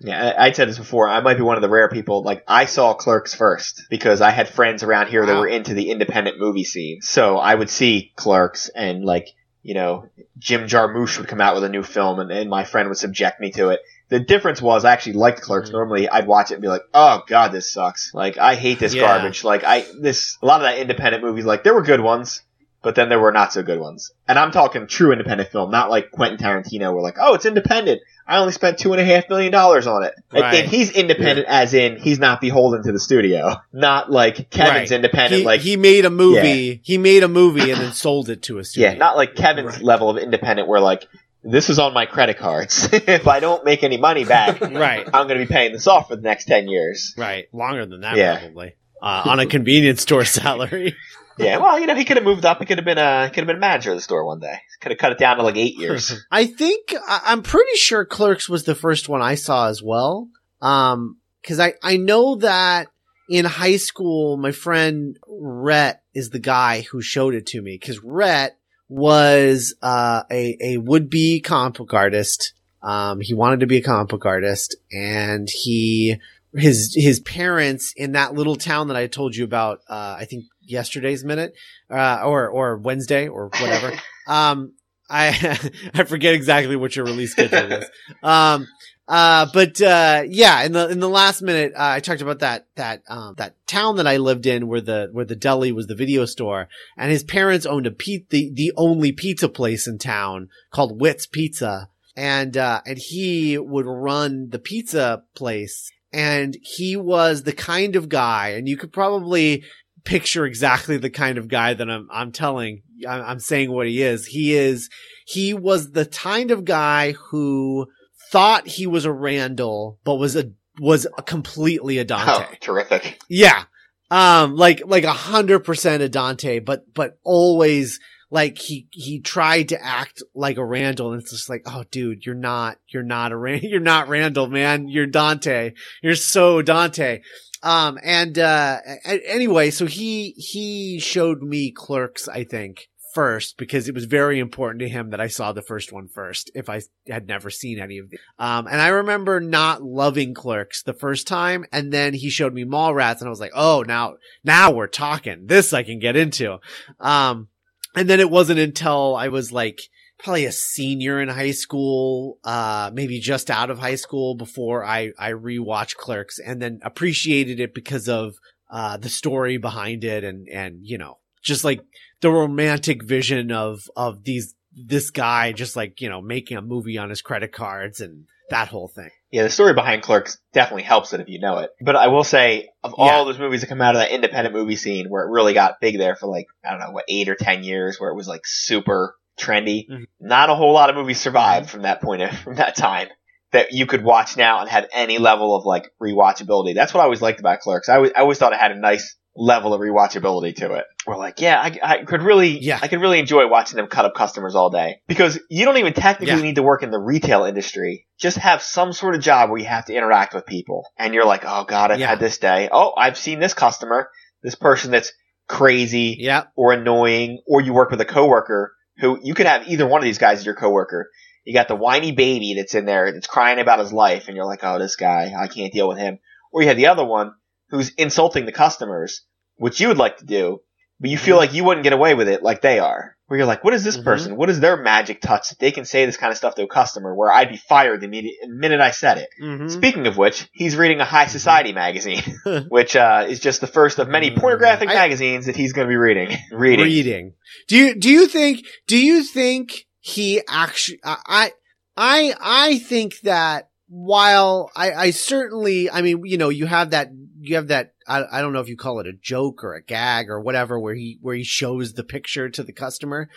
[0.00, 1.08] Yeah, I, I said this before.
[1.08, 2.22] I might be one of the rare people.
[2.22, 5.90] Like I saw Clerks first because I had friends around here that were into the
[5.90, 7.00] independent movie scene.
[7.00, 9.28] So I would see Clerks and like
[9.62, 12.88] you know Jim Jarmusch would come out with a new film, and, and my friend
[12.88, 13.80] would subject me to it.
[14.08, 15.68] The difference was I actually liked Clerks.
[15.68, 15.72] Mhm.
[15.74, 18.14] Normally I'd watch it and be like, "Oh God, this sucks!
[18.14, 19.02] Like I hate this Yeah.
[19.02, 21.44] garbage." Like I this a lot of that independent movies.
[21.44, 22.42] Like there were good ones.
[22.80, 24.12] But then there were not so good ones.
[24.28, 28.02] And I'm talking true independent film, not like Quentin Tarantino where like, oh, it's independent.
[28.26, 30.14] I only spent two and a half million dollars on it.
[30.30, 30.54] And- Right.
[30.62, 33.56] And he's independent as in he's not beholden to the studio.
[33.72, 34.92] Not like Kevin's Right.
[34.92, 36.80] independent He, like he made a movie.
[36.84, 38.90] He made a movie and then sold it to a studio.
[38.90, 39.82] Yeah, not like Kevin's Right.
[39.82, 41.08] level of independent where like
[41.42, 42.88] this is on my credit cards.
[42.92, 46.16] if I don't make any money back, right, I'm gonna be paying this off for
[46.16, 47.14] the next ten years.
[47.16, 47.48] right.
[47.52, 48.38] Longer than that, Yeah.
[48.38, 48.74] probably.
[49.00, 50.94] Uh, on a convenience store salary.
[51.38, 52.58] Yeah, well, you know, he could have moved up.
[52.58, 54.58] He could have been a could have been a manager of the store one day.
[54.80, 56.12] Could have cut it down to like eight years.
[56.30, 60.28] I think I- I'm pretty sure Clerks was the first one I saw as well.
[60.60, 62.88] Um, cause I, I know that
[63.30, 67.78] in high school, my friend Rhett is the guy who showed it to me.
[67.78, 68.56] Cause Rhett
[68.88, 72.54] was, uh, a, a would be comic book artist.
[72.82, 76.16] Um, he wanted to be a comic book artist and he,
[76.54, 80.44] his, his parents in that little town that I told you about, uh, I think
[80.68, 81.54] yesterday's minute,
[81.90, 83.92] uh, or, or Wednesday or whatever.
[84.26, 84.72] um,
[85.10, 85.58] I
[85.94, 87.90] I forget exactly what your release schedule is.
[88.22, 88.66] Um,
[89.08, 92.66] uh, but uh, yeah, in the in the last minute, uh, I talked about that
[92.74, 95.94] that um, that town that I lived in, where the where the deli was the
[95.94, 100.50] video store, and his parents owned a pe- the the only pizza place in town
[100.70, 107.44] called Witt's Pizza, and uh, and he would run the pizza place, and he was
[107.44, 109.64] the kind of guy, and you could probably
[110.08, 114.26] picture exactly the kind of guy that I'm I'm telling I'm saying what he is.
[114.26, 114.88] He is
[115.26, 117.86] he was the kind of guy who
[118.32, 122.46] thought he was a Randall, but was a was a completely a Dante.
[122.50, 123.20] Oh, terrific.
[123.28, 123.64] Yeah.
[124.10, 129.70] Um, like, like a hundred percent a Dante, but, but always like he, he tried
[129.70, 133.32] to act like a Randall and it's just like, oh dude, you're not, you're not
[133.32, 134.88] a Rand, you're not Randall, man.
[134.88, 135.72] You're Dante.
[136.02, 137.20] You're so Dante.
[137.62, 142.88] Um, and, uh, anyway, so he, he showed me clerks, I think.
[143.14, 146.52] First, because it was very important to him that I saw the first one first,
[146.54, 148.18] if I had never seen any of them.
[148.38, 152.64] Um, and I remember not loving Clerks the first time, and then he showed me
[152.64, 155.46] Mallrats, and I was like, oh, now, now we're talking.
[155.46, 156.58] This I can get into.
[157.00, 157.48] Um,
[157.96, 159.80] and then it wasn't until I was like,
[160.18, 165.12] probably a senior in high school, uh, maybe just out of high school before I,
[165.18, 168.34] I rewatched Clerks and then appreciated it because of,
[168.70, 171.80] uh, the story behind it and, and, you know, just like
[172.20, 176.98] the romantic vision of, of these, this guy just like, you know, making a movie
[176.98, 179.10] on his credit cards and that whole thing.
[179.30, 181.70] Yeah, the story behind Clerks definitely helps it if you know it.
[181.80, 183.04] But I will say, of Yeah.
[183.16, 185.80] all those movies that come out of that independent movie scene where it really got
[185.80, 188.26] big there for like, I don't know, what, eight or ten years where it was
[188.26, 190.04] like super trendy, Mhm.
[190.20, 193.08] not a whole lot of movies survived from that point of, from that time
[193.52, 196.74] that you could watch now and have any level of like rewatchability.
[196.74, 197.88] That's what I always liked about Clerks.
[197.88, 200.84] I always, I always thought it had a nice level of rewatchability to it.
[201.06, 202.78] We're like, yeah, I, I could really, Yeah.
[202.82, 205.92] I could really enjoy watching them cut up customers all day because you don't even
[205.94, 206.42] technically Yeah.
[206.42, 208.06] need to work in the retail industry.
[208.18, 211.24] Just have some sort of job where you have to interact with people, and you're
[211.24, 212.08] like, oh god, I've Yeah.
[212.08, 212.68] had this day.
[212.70, 214.10] Oh, I've seen this customer,
[214.42, 215.12] this person that's
[215.48, 216.44] crazy Yeah.
[216.56, 220.04] or annoying, or you work with a coworker who you could have either one of
[220.04, 221.10] these guys as your coworker.
[221.44, 224.46] You got the whiny baby that's in there that's crying about his life, and you're
[224.46, 226.18] like, oh, this guy, I can't deal with him.
[226.52, 227.32] Or you have the other one
[227.70, 229.22] who's insulting the customers,
[229.56, 230.60] which you would like to do,
[231.00, 231.46] but you feel mm-hmm.
[231.46, 233.16] like you wouldn't get away with it like they are.
[233.28, 234.04] Where you're like, what is this Mhm.
[234.04, 234.36] person?
[234.36, 236.66] What is their magic touch that they can say this kind of stuff to a
[236.66, 239.28] customer where I'd be fired the immediate, minute I said it?
[239.40, 239.70] Mhm.
[239.70, 242.22] Speaking of which, he's reading a high society magazine,
[242.70, 245.90] which uh, is just the first of many pornographic I- magazines that he's going to
[245.92, 246.36] be reading.
[246.50, 246.84] Reading.
[246.86, 247.32] reading.
[247.68, 251.52] Do you do you think do you think he actually I
[251.96, 257.08] I I think that while I I certainly I mean you know you have that
[257.40, 259.82] you have that I I don't know if you call it a joke or a
[259.82, 263.28] gag or whatever where he where he shows the picture to the customer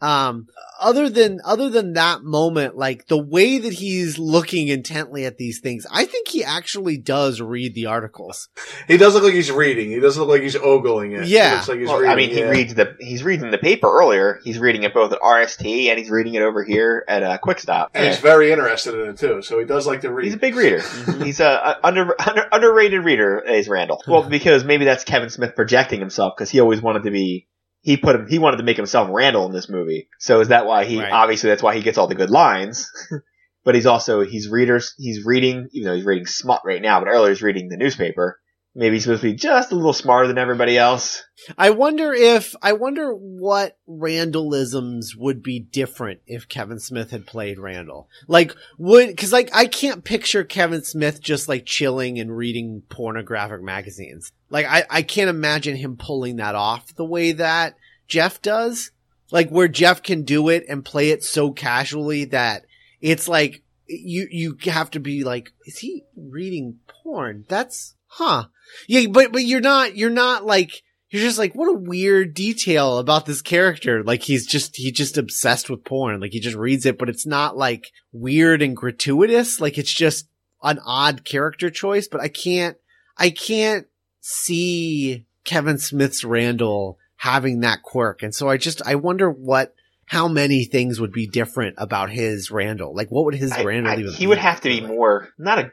[0.00, 0.46] um
[0.80, 5.58] other than other than that moment like the way that he's looking intently at these
[5.58, 8.48] things I think he actually does read the articles
[8.86, 9.90] He does look like he's reading.
[9.90, 11.26] He doesn't look like he's ogling it.
[11.26, 11.48] Yeah.
[11.50, 12.12] He looks like he's Well, reading.
[12.12, 12.48] I mean, he yeah.
[12.48, 14.38] reads the he's reading the paper earlier.
[14.44, 17.58] He's reading it both at RST and he's reading it over here at uh, Quick
[17.58, 17.90] Stop.
[17.94, 18.10] and Yeah.
[18.12, 19.42] he's very interested in it too.
[19.42, 20.26] So he does like to read.
[20.26, 20.80] He's a big reader.
[21.24, 23.40] he's a, a under, under underrated reader.
[23.40, 24.00] Is Randall?
[24.06, 27.48] Well, because maybe that's Kevin Smith projecting himself because he always wanted to be.
[27.82, 28.26] He put him.
[28.28, 30.08] He wanted to make himself Randall in this movie.
[30.18, 31.00] So is that why he?
[31.00, 31.12] Right.
[31.12, 32.90] Obviously, that's why he gets all the good lines.
[33.64, 34.94] but he's also he's readers.
[34.98, 37.00] He's reading, even though he's reading smut right now.
[37.00, 38.40] But earlier he's reading the newspaper.
[38.74, 41.24] Maybe he's supposed to be just a little smarter than everybody else.
[41.56, 47.58] I wonder if I wonder what Randallisms would be different if Kevin Smith had played
[47.58, 48.08] Randall.
[48.26, 53.62] Like would cuz like I can't picture Kevin Smith just like chilling and reading pornographic
[53.62, 54.30] magazines.
[54.50, 57.74] Like I I can't imagine him pulling that off the way that
[58.06, 58.90] Jeff does.
[59.30, 62.64] Like where Jeff can do it and play it so casually that
[63.00, 67.44] it's like you you have to be like is he reading porn?
[67.48, 68.44] That's huh.
[68.88, 70.70] Yeah, but but you're not you're not like
[71.10, 74.02] you're just like what a weird detail about this character.
[74.04, 76.20] Like he's just he just obsessed with porn.
[76.20, 79.60] Like he just reads it, but it's not like weird and gratuitous.
[79.60, 80.28] Like it's just
[80.62, 82.08] an odd character choice.
[82.08, 82.76] But I can't
[83.16, 83.86] I can't
[84.20, 89.74] see Kevin Smith's Randall having that quirk, and so I just I wonder what
[90.06, 92.94] how many things would be different about his Randall.
[92.94, 94.12] Like what would his I- Randall I- even?
[94.12, 95.72] he would have to be more not a.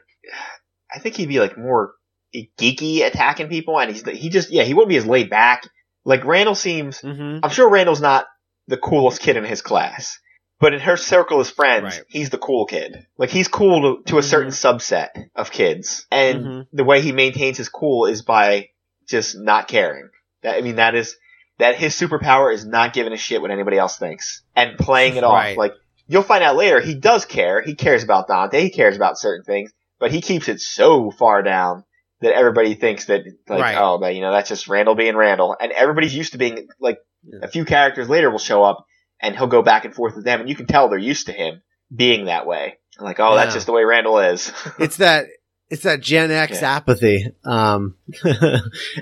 [0.94, 1.92] I think he'd be like more
[2.34, 5.68] geeky attacking people, and he's he just yeah he wouldn't be as laid back.
[6.04, 7.00] Like Randall seems.
[7.00, 7.40] Mhm.
[7.42, 8.26] I'm sure Randall's not
[8.68, 10.18] the coolest kid in his class,
[10.60, 12.04] but in her circle of friends, Right.
[12.08, 13.06] he's the cool kid.
[13.16, 16.66] Like he's cool to, to a certain subset of kids, and Mhm.
[16.72, 18.68] the way he maintains his cool is by
[19.08, 20.08] just not caring.
[20.42, 21.16] That I mean that is
[21.58, 25.24] that his superpower is not giving a shit what anybody else thinks and playing it
[25.24, 25.56] off.
[25.56, 25.72] Like
[26.06, 27.62] you'll find out later, he does care.
[27.62, 28.62] He cares about Dante.
[28.62, 31.84] He cares about certain things, but he keeps it so far down
[32.20, 33.76] that everybody thinks that like, Right.
[33.78, 36.98] oh, but you know, that's just Randall being Randall, and everybody's used to being like
[37.42, 38.86] a few characters later will show up
[39.20, 41.32] and he'll go back and forth with them, and you can tell they're used to
[41.32, 41.62] him
[41.94, 42.78] being that way.
[42.98, 44.52] Like, oh, that's just the way Randall is.
[44.78, 45.26] it's that
[45.68, 46.76] it's that Gen X Yeah.
[46.76, 47.26] apathy.
[47.44, 47.96] Um,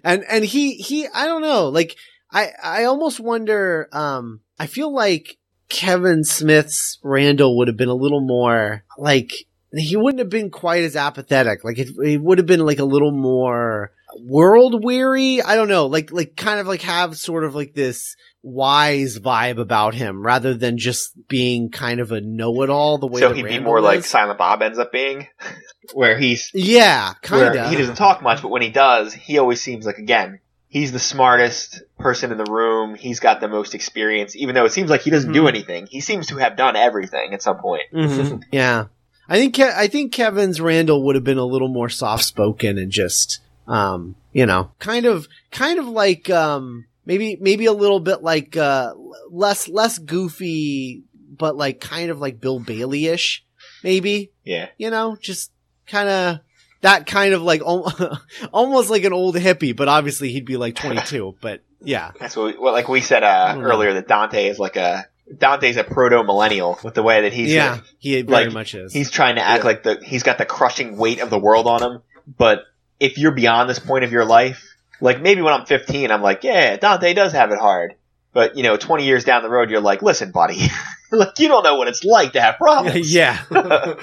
[0.05, 1.69] and and he he I don't know.
[1.69, 1.97] Like
[2.33, 3.89] I I almost wonder.
[3.93, 9.33] Um, I feel like Kevin Smith's Randall would have been a little more like
[9.77, 11.65] he wouldn't have been quite as apathetic.
[11.65, 15.43] Like it, it would have been like a little more world weary.
[15.43, 15.87] I don't know.
[15.87, 20.55] Like like kind of like have sort of like this wise vibe about him rather
[20.55, 23.81] than just being kind of a know-it-all the way so that he'd be Randall more
[23.81, 24.05] like.
[24.05, 25.29] Silent Bob ends up being,
[25.95, 27.71] where he's yeah, kind of.
[27.71, 30.99] he doesn't talk much, but when he does, he always seems like again he's the
[30.99, 32.95] smartest person in the room.
[32.97, 35.49] He's got the most experience, even though it seems like he doesn't do Mhm.
[35.49, 35.87] anything.
[35.87, 37.85] He seems to have done everything at some point.
[37.95, 38.43] Mhm.
[38.53, 38.87] yeah.
[39.29, 42.79] I think Ke- I think Kevin's Randall would have been a little more soft spoken
[42.79, 48.01] and just um you know kind of kind of like um maybe maybe a little
[48.01, 48.93] bit like uh
[49.31, 51.03] less less goofy
[51.37, 53.45] but like kind of like Bill Bailey ish
[53.83, 54.31] maybe.
[54.45, 55.51] Yeah, you know just
[55.87, 56.41] kind of
[56.83, 57.63] that kind of like
[58.53, 62.13] almost like an old hippie but obviously he'd be like 22 but yeah.
[62.19, 65.07] That's what, we, what like we said uh, earlier that Dante is like a
[65.39, 68.93] Dante's a proto millennial with the way that he's yeah he very like, much is
[68.93, 69.67] He's trying to act Yeah.
[69.69, 72.03] like the he's got the crushing weight of the world on him.
[72.39, 72.65] But
[73.01, 74.63] if you're beyond this point of your life,
[75.01, 77.95] like maybe when I'm 15, I'm like, yeah, Dante does have it hard.
[78.33, 80.61] But you know, 20 years down the road, you're like, listen, buddy,
[81.13, 83.13] like you don't know what it's like to have problems.
[83.15, 83.43] yeah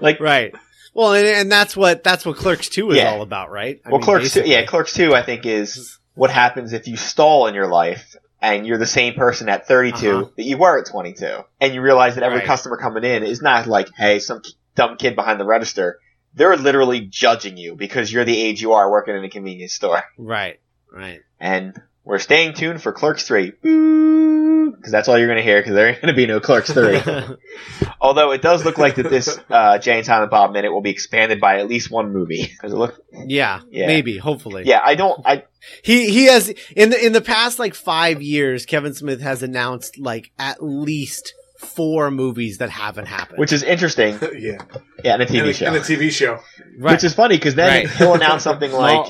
[0.00, 0.54] Like Right.
[0.94, 3.10] Well, and, and that's what that's what Clerks Two is Yeah.
[3.10, 3.80] all about, right?
[3.84, 6.96] I well, mean, Clerks two, yeah, Clerks two, I think is what happens if you
[6.96, 10.30] stall in your life and you're the same person at 32 Uh-huh.
[10.36, 12.46] that you were at 22, and you realize that every Right.
[12.46, 14.42] customer coming in is not like, hey, some
[14.74, 15.98] dumb kid behind the register.
[16.34, 20.04] They're literally judging you because you're the age you are working in a convenience store.
[20.16, 20.60] Right,
[20.92, 21.20] right.
[21.40, 23.50] And we're staying tuned for Clerks 3.
[23.50, 26.72] Because that's all you're going to hear because there ain't going to be no Clerks
[26.72, 27.00] 3.
[28.00, 30.90] Although it does look like that this uh, Jay and Silent Bob minute will be
[30.90, 32.52] expanded by at least one movie.
[32.62, 32.98] Does it look?
[33.26, 33.86] yeah, Yeah.
[33.88, 34.62] maybe, hopefully.
[34.64, 35.20] Yeah, I don't.
[35.26, 35.44] I
[35.82, 39.98] He he has in the in the past like five years, Kevin Smith has announced
[39.98, 43.38] like at least four movies that haven't happened.
[43.38, 44.16] which is interesting.
[44.38, 44.58] yeah.
[45.04, 45.66] Yeah, in a TV and, a, show.
[45.66, 46.38] and a TV show.
[46.78, 46.92] right.
[46.92, 47.90] Which is funny because then Right.
[47.90, 49.06] he'll announce something like,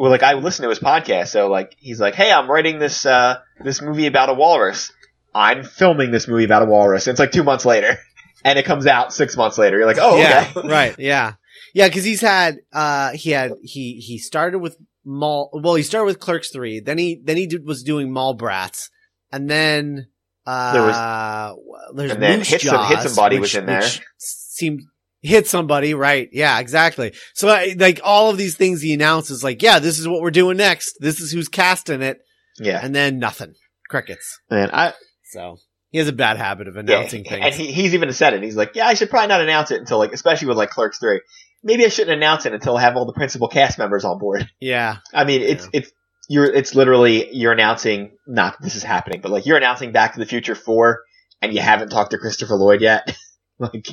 [0.00, 3.04] Well, like I listen to his podcast, so like he's like, "Hey, I'm writing this
[3.04, 4.90] uh this movie about a walrus.
[5.34, 7.98] I'm filming this movie about a walrus." And it's like two months later,
[8.44, 9.76] and it comes out six months later.
[9.76, 11.34] You're like, "Oh, yeah, okay." right, yeah,
[11.74, 15.50] yeah, because he's had uh he had he he started with Mall.
[15.52, 18.88] Well, he started with Clerks three, then he then he did, was doing Mallrats,
[19.30, 20.06] and then
[20.46, 21.56] uh There was
[21.94, 23.82] there's and then Moose Hit Some- Hit Jaws, Somebody which- was in there.
[24.16, 24.80] Seemed
[25.22, 26.28] hit somebody, right?
[26.32, 27.12] Yeah, exactly.
[27.34, 30.30] So I, like all of these things he announces, like, yeah, this is what we're
[30.30, 30.94] doing next.
[31.00, 32.18] This is who's casting it,
[32.58, 33.54] Yeah, and then nothing,
[33.88, 34.40] crickets.
[34.50, 34.94] and I
[35.32, 35.56] So
[35.90, 37.44] he has a bad habit of yeah, announcing things.
[37.44, 38.42] and he, he's even said it.
[38.42, 40.98] He's like, "Yeah, I should probably not announce it until like, especially with like Clerks
[40.98, 41.20] three.
[41.62, 44.48] Maybe I shouldn't announce it until I have all the principal cast members on board."
[44.60, 45.80] yeah, I mean, it's Yeah.
[45.80, 45.92] it's
[46.28, 50.14] you're it's literally you're announcing not that this is happening, but like you're announcing Back
[50.14, 51.02] to the Future four,
[51.42, 53.14] and you haven't talked to Christopher Lloyd yet,
[53.58, 53.88] like,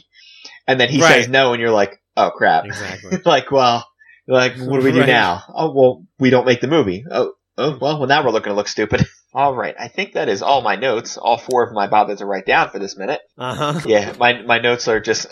[0.67, 1.21] and then he Right.
[1.21, 3.17] says no, and you're like, oh crap, exactly.
[3.25, 3.85] like well,
[4.27, 5.07] like what do we do Right.
[5.07, 5.43] now?
[5.53, 7.03] Oh well, we don't make the movie.
[7.09, 9.05] Oh oh well, well now we're looking to look stupid.
[9.33, 11.15] All right, I think that is all my notes.
[11.17, 13.19] All four of my bothered to write down for this minute.
[13.37, 13.79] Uh huh.
[13.85, 15.27] Yeah, my my notes are just,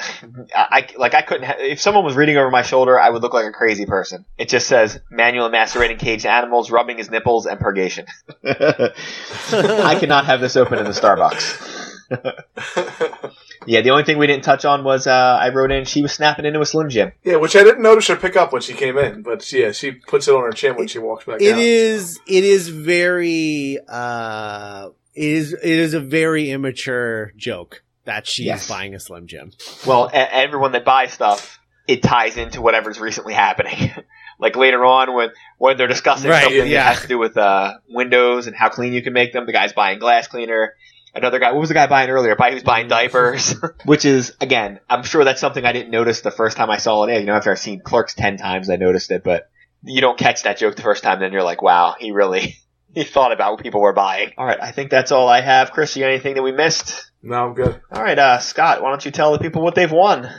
[0.53, 1.45] I, I- like I couldn't.
[1.45, 4.25] Ha- if someone was reading over my shoulder, I would look like a crazy person.
[4.37, 8.05] It just says manual macerating caged animals, rubbing his nipples, and purgation.
[8.43, 11.84] I cannot have this open in the Starbucks.
[13.65, 16.13] yeah, the only thing we didn't touch on was uh, I wrote in she was
[16.13, 17.11] snapping into a Slim Jim.
[17.23, 19.91] Yeah, which I didn't notice her pick up when she came in, but yeah, she
[19.91, 21.59] puts it on her chin when she walks back It out.
[21.59, 22.19] is.
[22.27, 23.79] It is very.
[23.87, 25.53] Uh, it is.
[25.53, 28.67] It is a very immature joke that she's Yes.
[28.69, 29.51] buying a Slim Jim.
[29.85, 33.91] Well, a- everyone that buys stuff, it ties into whatever's recently happening.
[34.39, 36.83] like later on when when they're discussing Right, something yeah.
[36.83, 39.53] that has to do with uh, windows and how clean you can make them, the
[39.53, 40.73] guy's buying glass cleaner.
[41.15, 42.33] Another guy, what was the guy buying earlier?
[42.33, 46.21] A guy who's buying diapers, which is again, I'm sure that's something I didn't notice
[46.21, 47.19] the first time I saw it.
[47.19, 49.49] You know, after I've seen Clerks ten times, I noticed it, but
[49.81, 51.21] you don't catch that joke the first time.
[51.21, 52.57] Then you're like, wow, he really
[52.93, 54.33] he thought about what people were buying.
[54.37, 55.71] All right, I think that's all I have.
[55.71, 57.09] Chris, you got anything that we missed?
[57.23, 57.81] No, I'm good.
[57.91, 60.29] All right, uh, Scott, why don't you tell the people what they've won?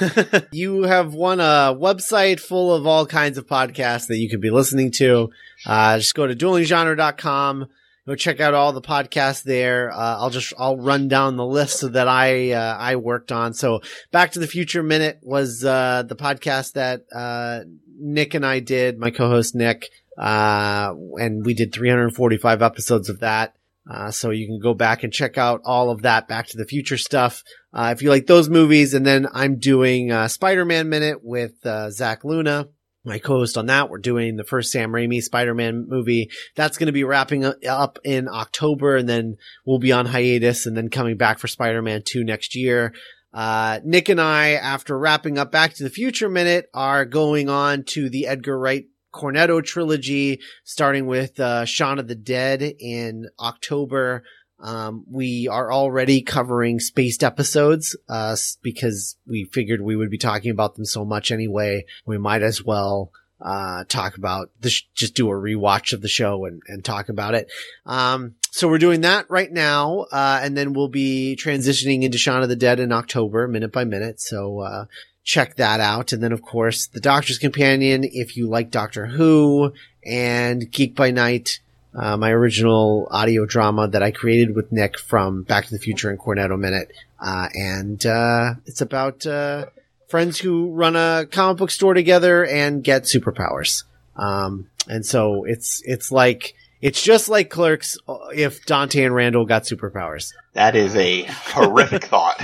[0.52, 4.50] you have won a website full of all kinds of podcasts that you could be
[4.50, 5.30] listening to.
[5.66, 7.66] Uh, just go to duelinggenre.com.
[8.08, 9.90] Go check out all the podcasts there.
[9.90, 13.52] Uh, I'll just, I'll run down the list that I, uh, I worked on.
[13.52, 17.64] So Back to the Future Minute was, uh, the podcast that, uh,
[18.00, 19.90] Nick and I did, my co-host Nick.
[20.16, 23.54] Uh, and we did 345 episodes of that.
[23.86, 26.64] Uh, so you can go back and check out all of that Back to the
[26.64, 27.44] Future stuff.
[27.74, 31.90] Uh, if you like those movies, and then I'm doing uh, Spider-Man Minute with uh,
[31.90, 32.68] Zach Luna,
[33.08, 33.90] my co-host on that.
[33.90, 36.30] We're doing the first Sam Raimi Spider-Man movie.
[36.54, 40.76] That's going to be wrapping up in October, and then we'll be on hiatus, and
[40.76, 42.94] then coming back for Spider-Man 2 next year.
[43.32, 47.84] Uh, Nick and I, after wrapping up Back to the Future Minute, are going on
[47.88, 54.22] to the Edgar Wright Cornetto trilogy, starting with uh, Shaun of the Dead in October.
[54.60, 60.50] Um, we are already covering spaced episodes, uh, because we figured we would be talking
[60.50, 61.84] about them so much anyway.
[62.04, 66.44] We might as well, uh, talk about this, just do a rewatch of the show
[66.44, 67.48] and, and talk about it.
[67.86, 70.06] Um, so we're doing that right now.
[70.10, 73.84] Uh, and then we'll be transitioning into Shaun of the Dead in October, minute by
[73.84, 74.20] minute.
[74.20, 74.84] So, uh,
[75.22, 76.12] check that out.
[76.12, 81.10] And then, of course, The Doctor's Companion, if you like Doctor Who and Geek by
[81.10, 81.60] Night,
[81.98, 86.10] uh, my original audio drama that I created with Nick from Back to the Future
[86.10, 86.92] and Cornetto Minute.
[87.18, 89.66] Uh, and, uh, it's about, uh,
[90.06, 93.82] friends who run a comic book store together and get superpowers.
[94.16, 99.44] Um, and so it's, it's like, it's just like Clerks uh, if Dante and Randall
[99.44, 100.32] got superpowers.
[100.52, 102.40] That is a horrific thought.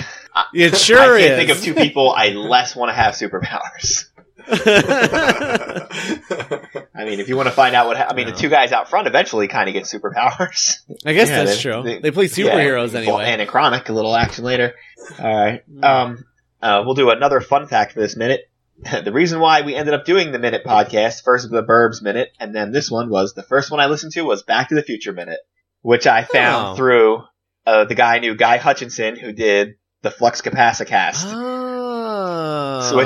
[0.52, 1.38] It sure I can't is.
[1.38, 4.06] think of two people I less want to have superpowers.
[6.96, 8.32] I mean, if you want to find out what, ha- I mean, No.
[8.32, 10.78] the two guys out front eventually kind of get superpowers.
[11.04, 11.82] I guess Yeah, that's they- true.
[11.82, 13.24] they- They, play superheroes Yeah, anyway.
[13.26, 14.74] And a chronic, a little action later.
[15.18, 15.62] All right.
[15.70, 15.84] Mm.
[15.84, 16.24] Um,
[16.62, 18.42] uh, we'll do another fun fact for this minute.
[19.04, 22.54] the reason why we ended up doing the Minute podcast, first the Burbs Minute, and
[22.54, 25.12] then this one was the first one I listened to was Back to the Future
[25.12, 25.38] Minute,
[25.82, 26.74] which I found Oh.
[26.76, 27.22] through
[27.66, 31.22] uh, the guy I knew, Guy Hutchinson, who did the Flux Capacicast.
[31.26, 32.80] Oh.
[32.90, 32.98] So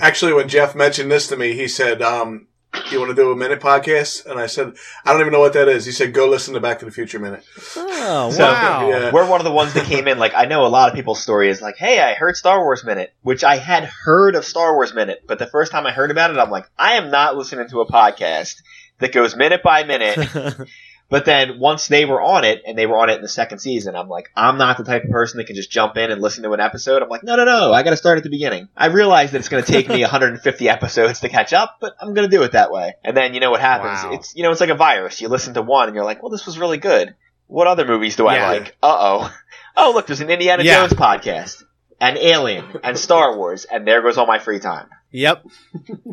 [0.00, 2.46] Actually, when Jeff mentioned this to me, he said, um,
[2.90, 4.72] "You want to do a minute podcast?" And I said,
[5.04, 6.90] "I don't even know what that is." He said, "Go listen to Back to the
[6.90, 7.44] Future Minute."
[7.76, 8.88] Oh, So, wow.
[8.88, 9.10] yeah.
[9.12, 10.18] We're one of the ones that came in.
[10.18, 12.84] Like I know a lot of people's story is like, "Hey, I heard Star Wars
[12.84, 16.10] Minute," which I had heard of Star Wars Minute, but the first time I heard
[16.10, 18.56] about it, I'm like, I am not listening to a podcast
[18.98, 20.18] that goes minute by minute.
[21.10, 23.58] but then once they were on it, and they were on it in the second
[23.60, 26.20] season, I'm like, I'm not the type of person that can just jump in and
[26.20, 27.02] listen to an episode.
[27.02, 28.68] I'm like, no, no, no, I got to start at the beginning.
[28.76, 32.14] I realize that it's going to take me 150 episodes to catch up, but I'm
[32.14, 32.94] going to do it that way.
[33.04, 34.04] And then you know what happens?
[34.04, 34.12] Wow.
[34.14, 35.20] It's you know, it's like a virus.
[35.20, 37.14] You listen to one, and you're like, well, this was really good.
[37.46, 38.76] What other movies do I like?
[38.82, 39.34] Uh oh.
[39.80, 40.80] Oh, look, there's an Indiana Yeah.
[40.80, 41.62] Jones podcast,
[42.00, 44.88] and Alien, and Star Wars, and there goes all my free time.
[45.10, 45.44] Yep.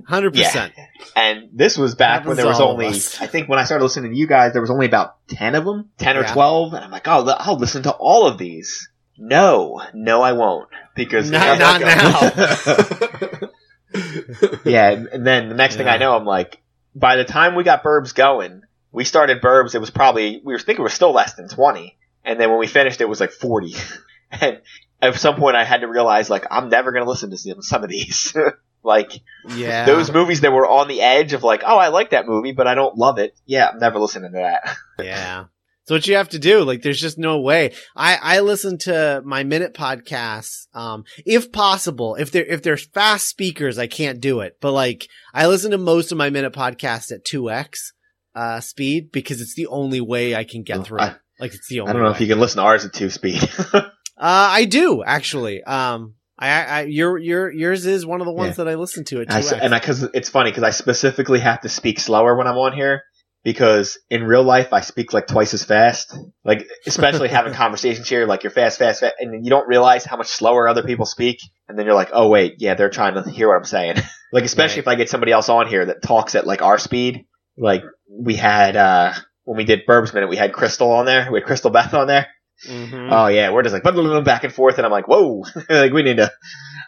[0.10, 0.72] 100%.
[1.16, 2.88] And this was back when Happens there was only.
[2.88, 5.66] I think when I started listening to you guys, there was only about 10 of
[5.66, 6.34] them, 10 or Yeah.
[6.34, 6.74] 12.
[6.74, 8.90] And I'm like, oh, I'll listen to all of these.
[9.18, 10.70] No, no, I won't.
[10.96, 13.50] Because Not- not going-
[14.66, 16.62] yeah, and then the next thing I know, I'm like,
[16.94, 18.62] by the time we got Burbs going,
[18.92, 21.98] we started Burbs, it was probably, we were thinking it was still less than 20.
[22.24, 23.76] And then when we finished, it was like 40.
[24.32, 24.62] and
[25.06, 27.84] at some point I had to realize, like, I'm never going to listen to some-
[27.84, 28.36] of these.
[28.84, 29.12] like,
[29.56, 29.86] Yeah.
[29.86, 32.68] those movies that were on the edge of like, oh, I like that movie, but
[32.68, 33.36] I don't love it.
[33.46, 34.78] Yeah, I'm never listening to that.
[35.06, 35.46] Yeah.
[35.88, 37.74] So what you have to do, like, there's just no way.
[37.96, 42.16] I, I listen to my minute podcasts, um, if possible.
[42.16, 44.58] If they're, if they're fast speakers, I can't do it.
[44.62, 47.92] But like, I listen to most of my minute podcasts at 2x,
[48.34, 51.02] uh, speed because it's the only way I can get through.
[51.02, 52.16] I- like, it's the only I don't know way.
[52.16, 53.42] if you can listen to ours at two speed.
[54.18, 55.64] Uh, I do actually.
[55.64, 58.66] Um, I, I, your, your, yours is one of the ones Yeah.
[58.66, 59.40] that I listen to at I 2x.
[59.40, 62.74] s and because it's funny because I specifically have to speak slower when I'm on
[62.74, 63.04] here
[63.44, 66.18] because in real life I speak like twice as fast.
[66.44, 70.04] Like especially having conversations here, like you're fast, fast, fast, and then you don't realize
[70.04, 71.40] how much slower other people speak,
[71.70, 73.96] and then you're like, oh wait, yeah, they're trying to hear what I'm saying.
[74.34, 77.28] like especially if I get somebody else on here that talks at like our speed.
[77.58, 79.14] Like we had uh
[79.46, 81.32] when we did Burbs Minute, we had Crystal on there.
[81.32, 82.28] We had Crystal Beth on there.
[82.68, 83.10] Mhm.
[83.12, 85.44] Oh yeah, we're just like blah, blah, blah, back and forth, and I'm like, whoa,
[85.70, 86.32] like we need to.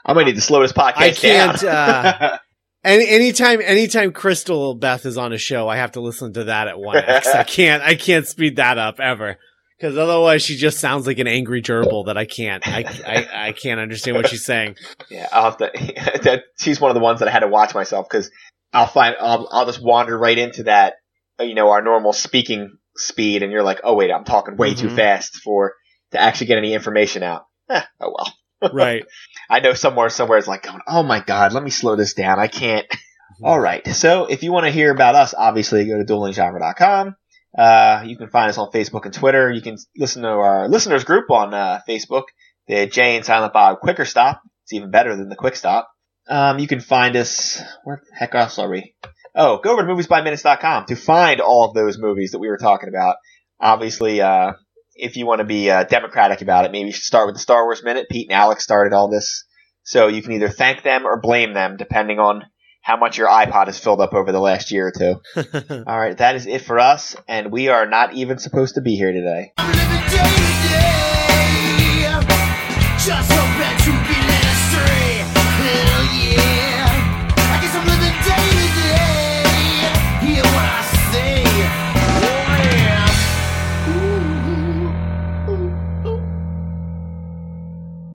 [0.06, 1.76] I might need to slow this podcast I can't, down.
[1.76, 2.38] uh,
[2.84, 6.68] Any anytime anytime Crystal Beth is on a show, I have to listen to that
[6.70, 7.28] at one X.
[7.34, 9.38] I can't I can't speed that up ever.
[9.78, 13.52] Because otherwise she just sounds like an angry gerbil that I can't I, I, I
[13.52, 14.76] can't understand what she's saying.
[15.10, 15.70] yeah, I'll have to.
[16.24, 18.32] that, she's one of the ones that I had to watch myself because
[18.74, 20.94] I'll find I'll I'll just wander right into that,
[21.40, 24.88] you know, our normal speaking speed, and you're like, oh wait, I'm talking way too
[24.90, 24.96] Mhm.
[24.96, 25.74] fast for
[26.12, 27.46] to actually get any information out.
[27.70, 28.34] Eh, oh well.
[28.74, 29.04] Right.
[29.52, 32.40] I know somewhere somewhere it's like going, oh my god, let me slow this down.
[32.40, 32.88] I can't.
[33.44, 33.86] All right.
[33.90, 37.16] So if you want to hear about us, obviously go to duelinggenre.com.
[37.58, 39.52] Uh, you can find us on Facebook and Twitter.
[39.52, 42.24] You can listen to our listeners group on uh, Facebook,
[42.68, 44.42] the Jay and Silent Bob Quicker Stop.
[44.64, 45.90] It's even better than the Quick Stop.
[46.28, 47.62] Um, you can find us.
[47.84, 48.96] Where the heck else are we?
[49.40, 52.90] Oh, go over to moviesbyminutes.com to find all of those movies that we were talking
[52.90, 53.18] about.
[53.62, 54.54] Obviously, uh,
[54.96, 57.40] if you want to be uh, democratic about it, maybe you should start with the
[57.40, 58.08] Star Wars Minute.
[58.10, 59.46] Pete and Alex started all this.
[59.84, 62.46] So you can either thank them or blame them, depending on
[62.82, 65.22] how much your iPod has filled up over the last year or two.
[65.88, 68.96] all right, that is it for us, and we are not even supposed to be
[68.96, 69.54] here today.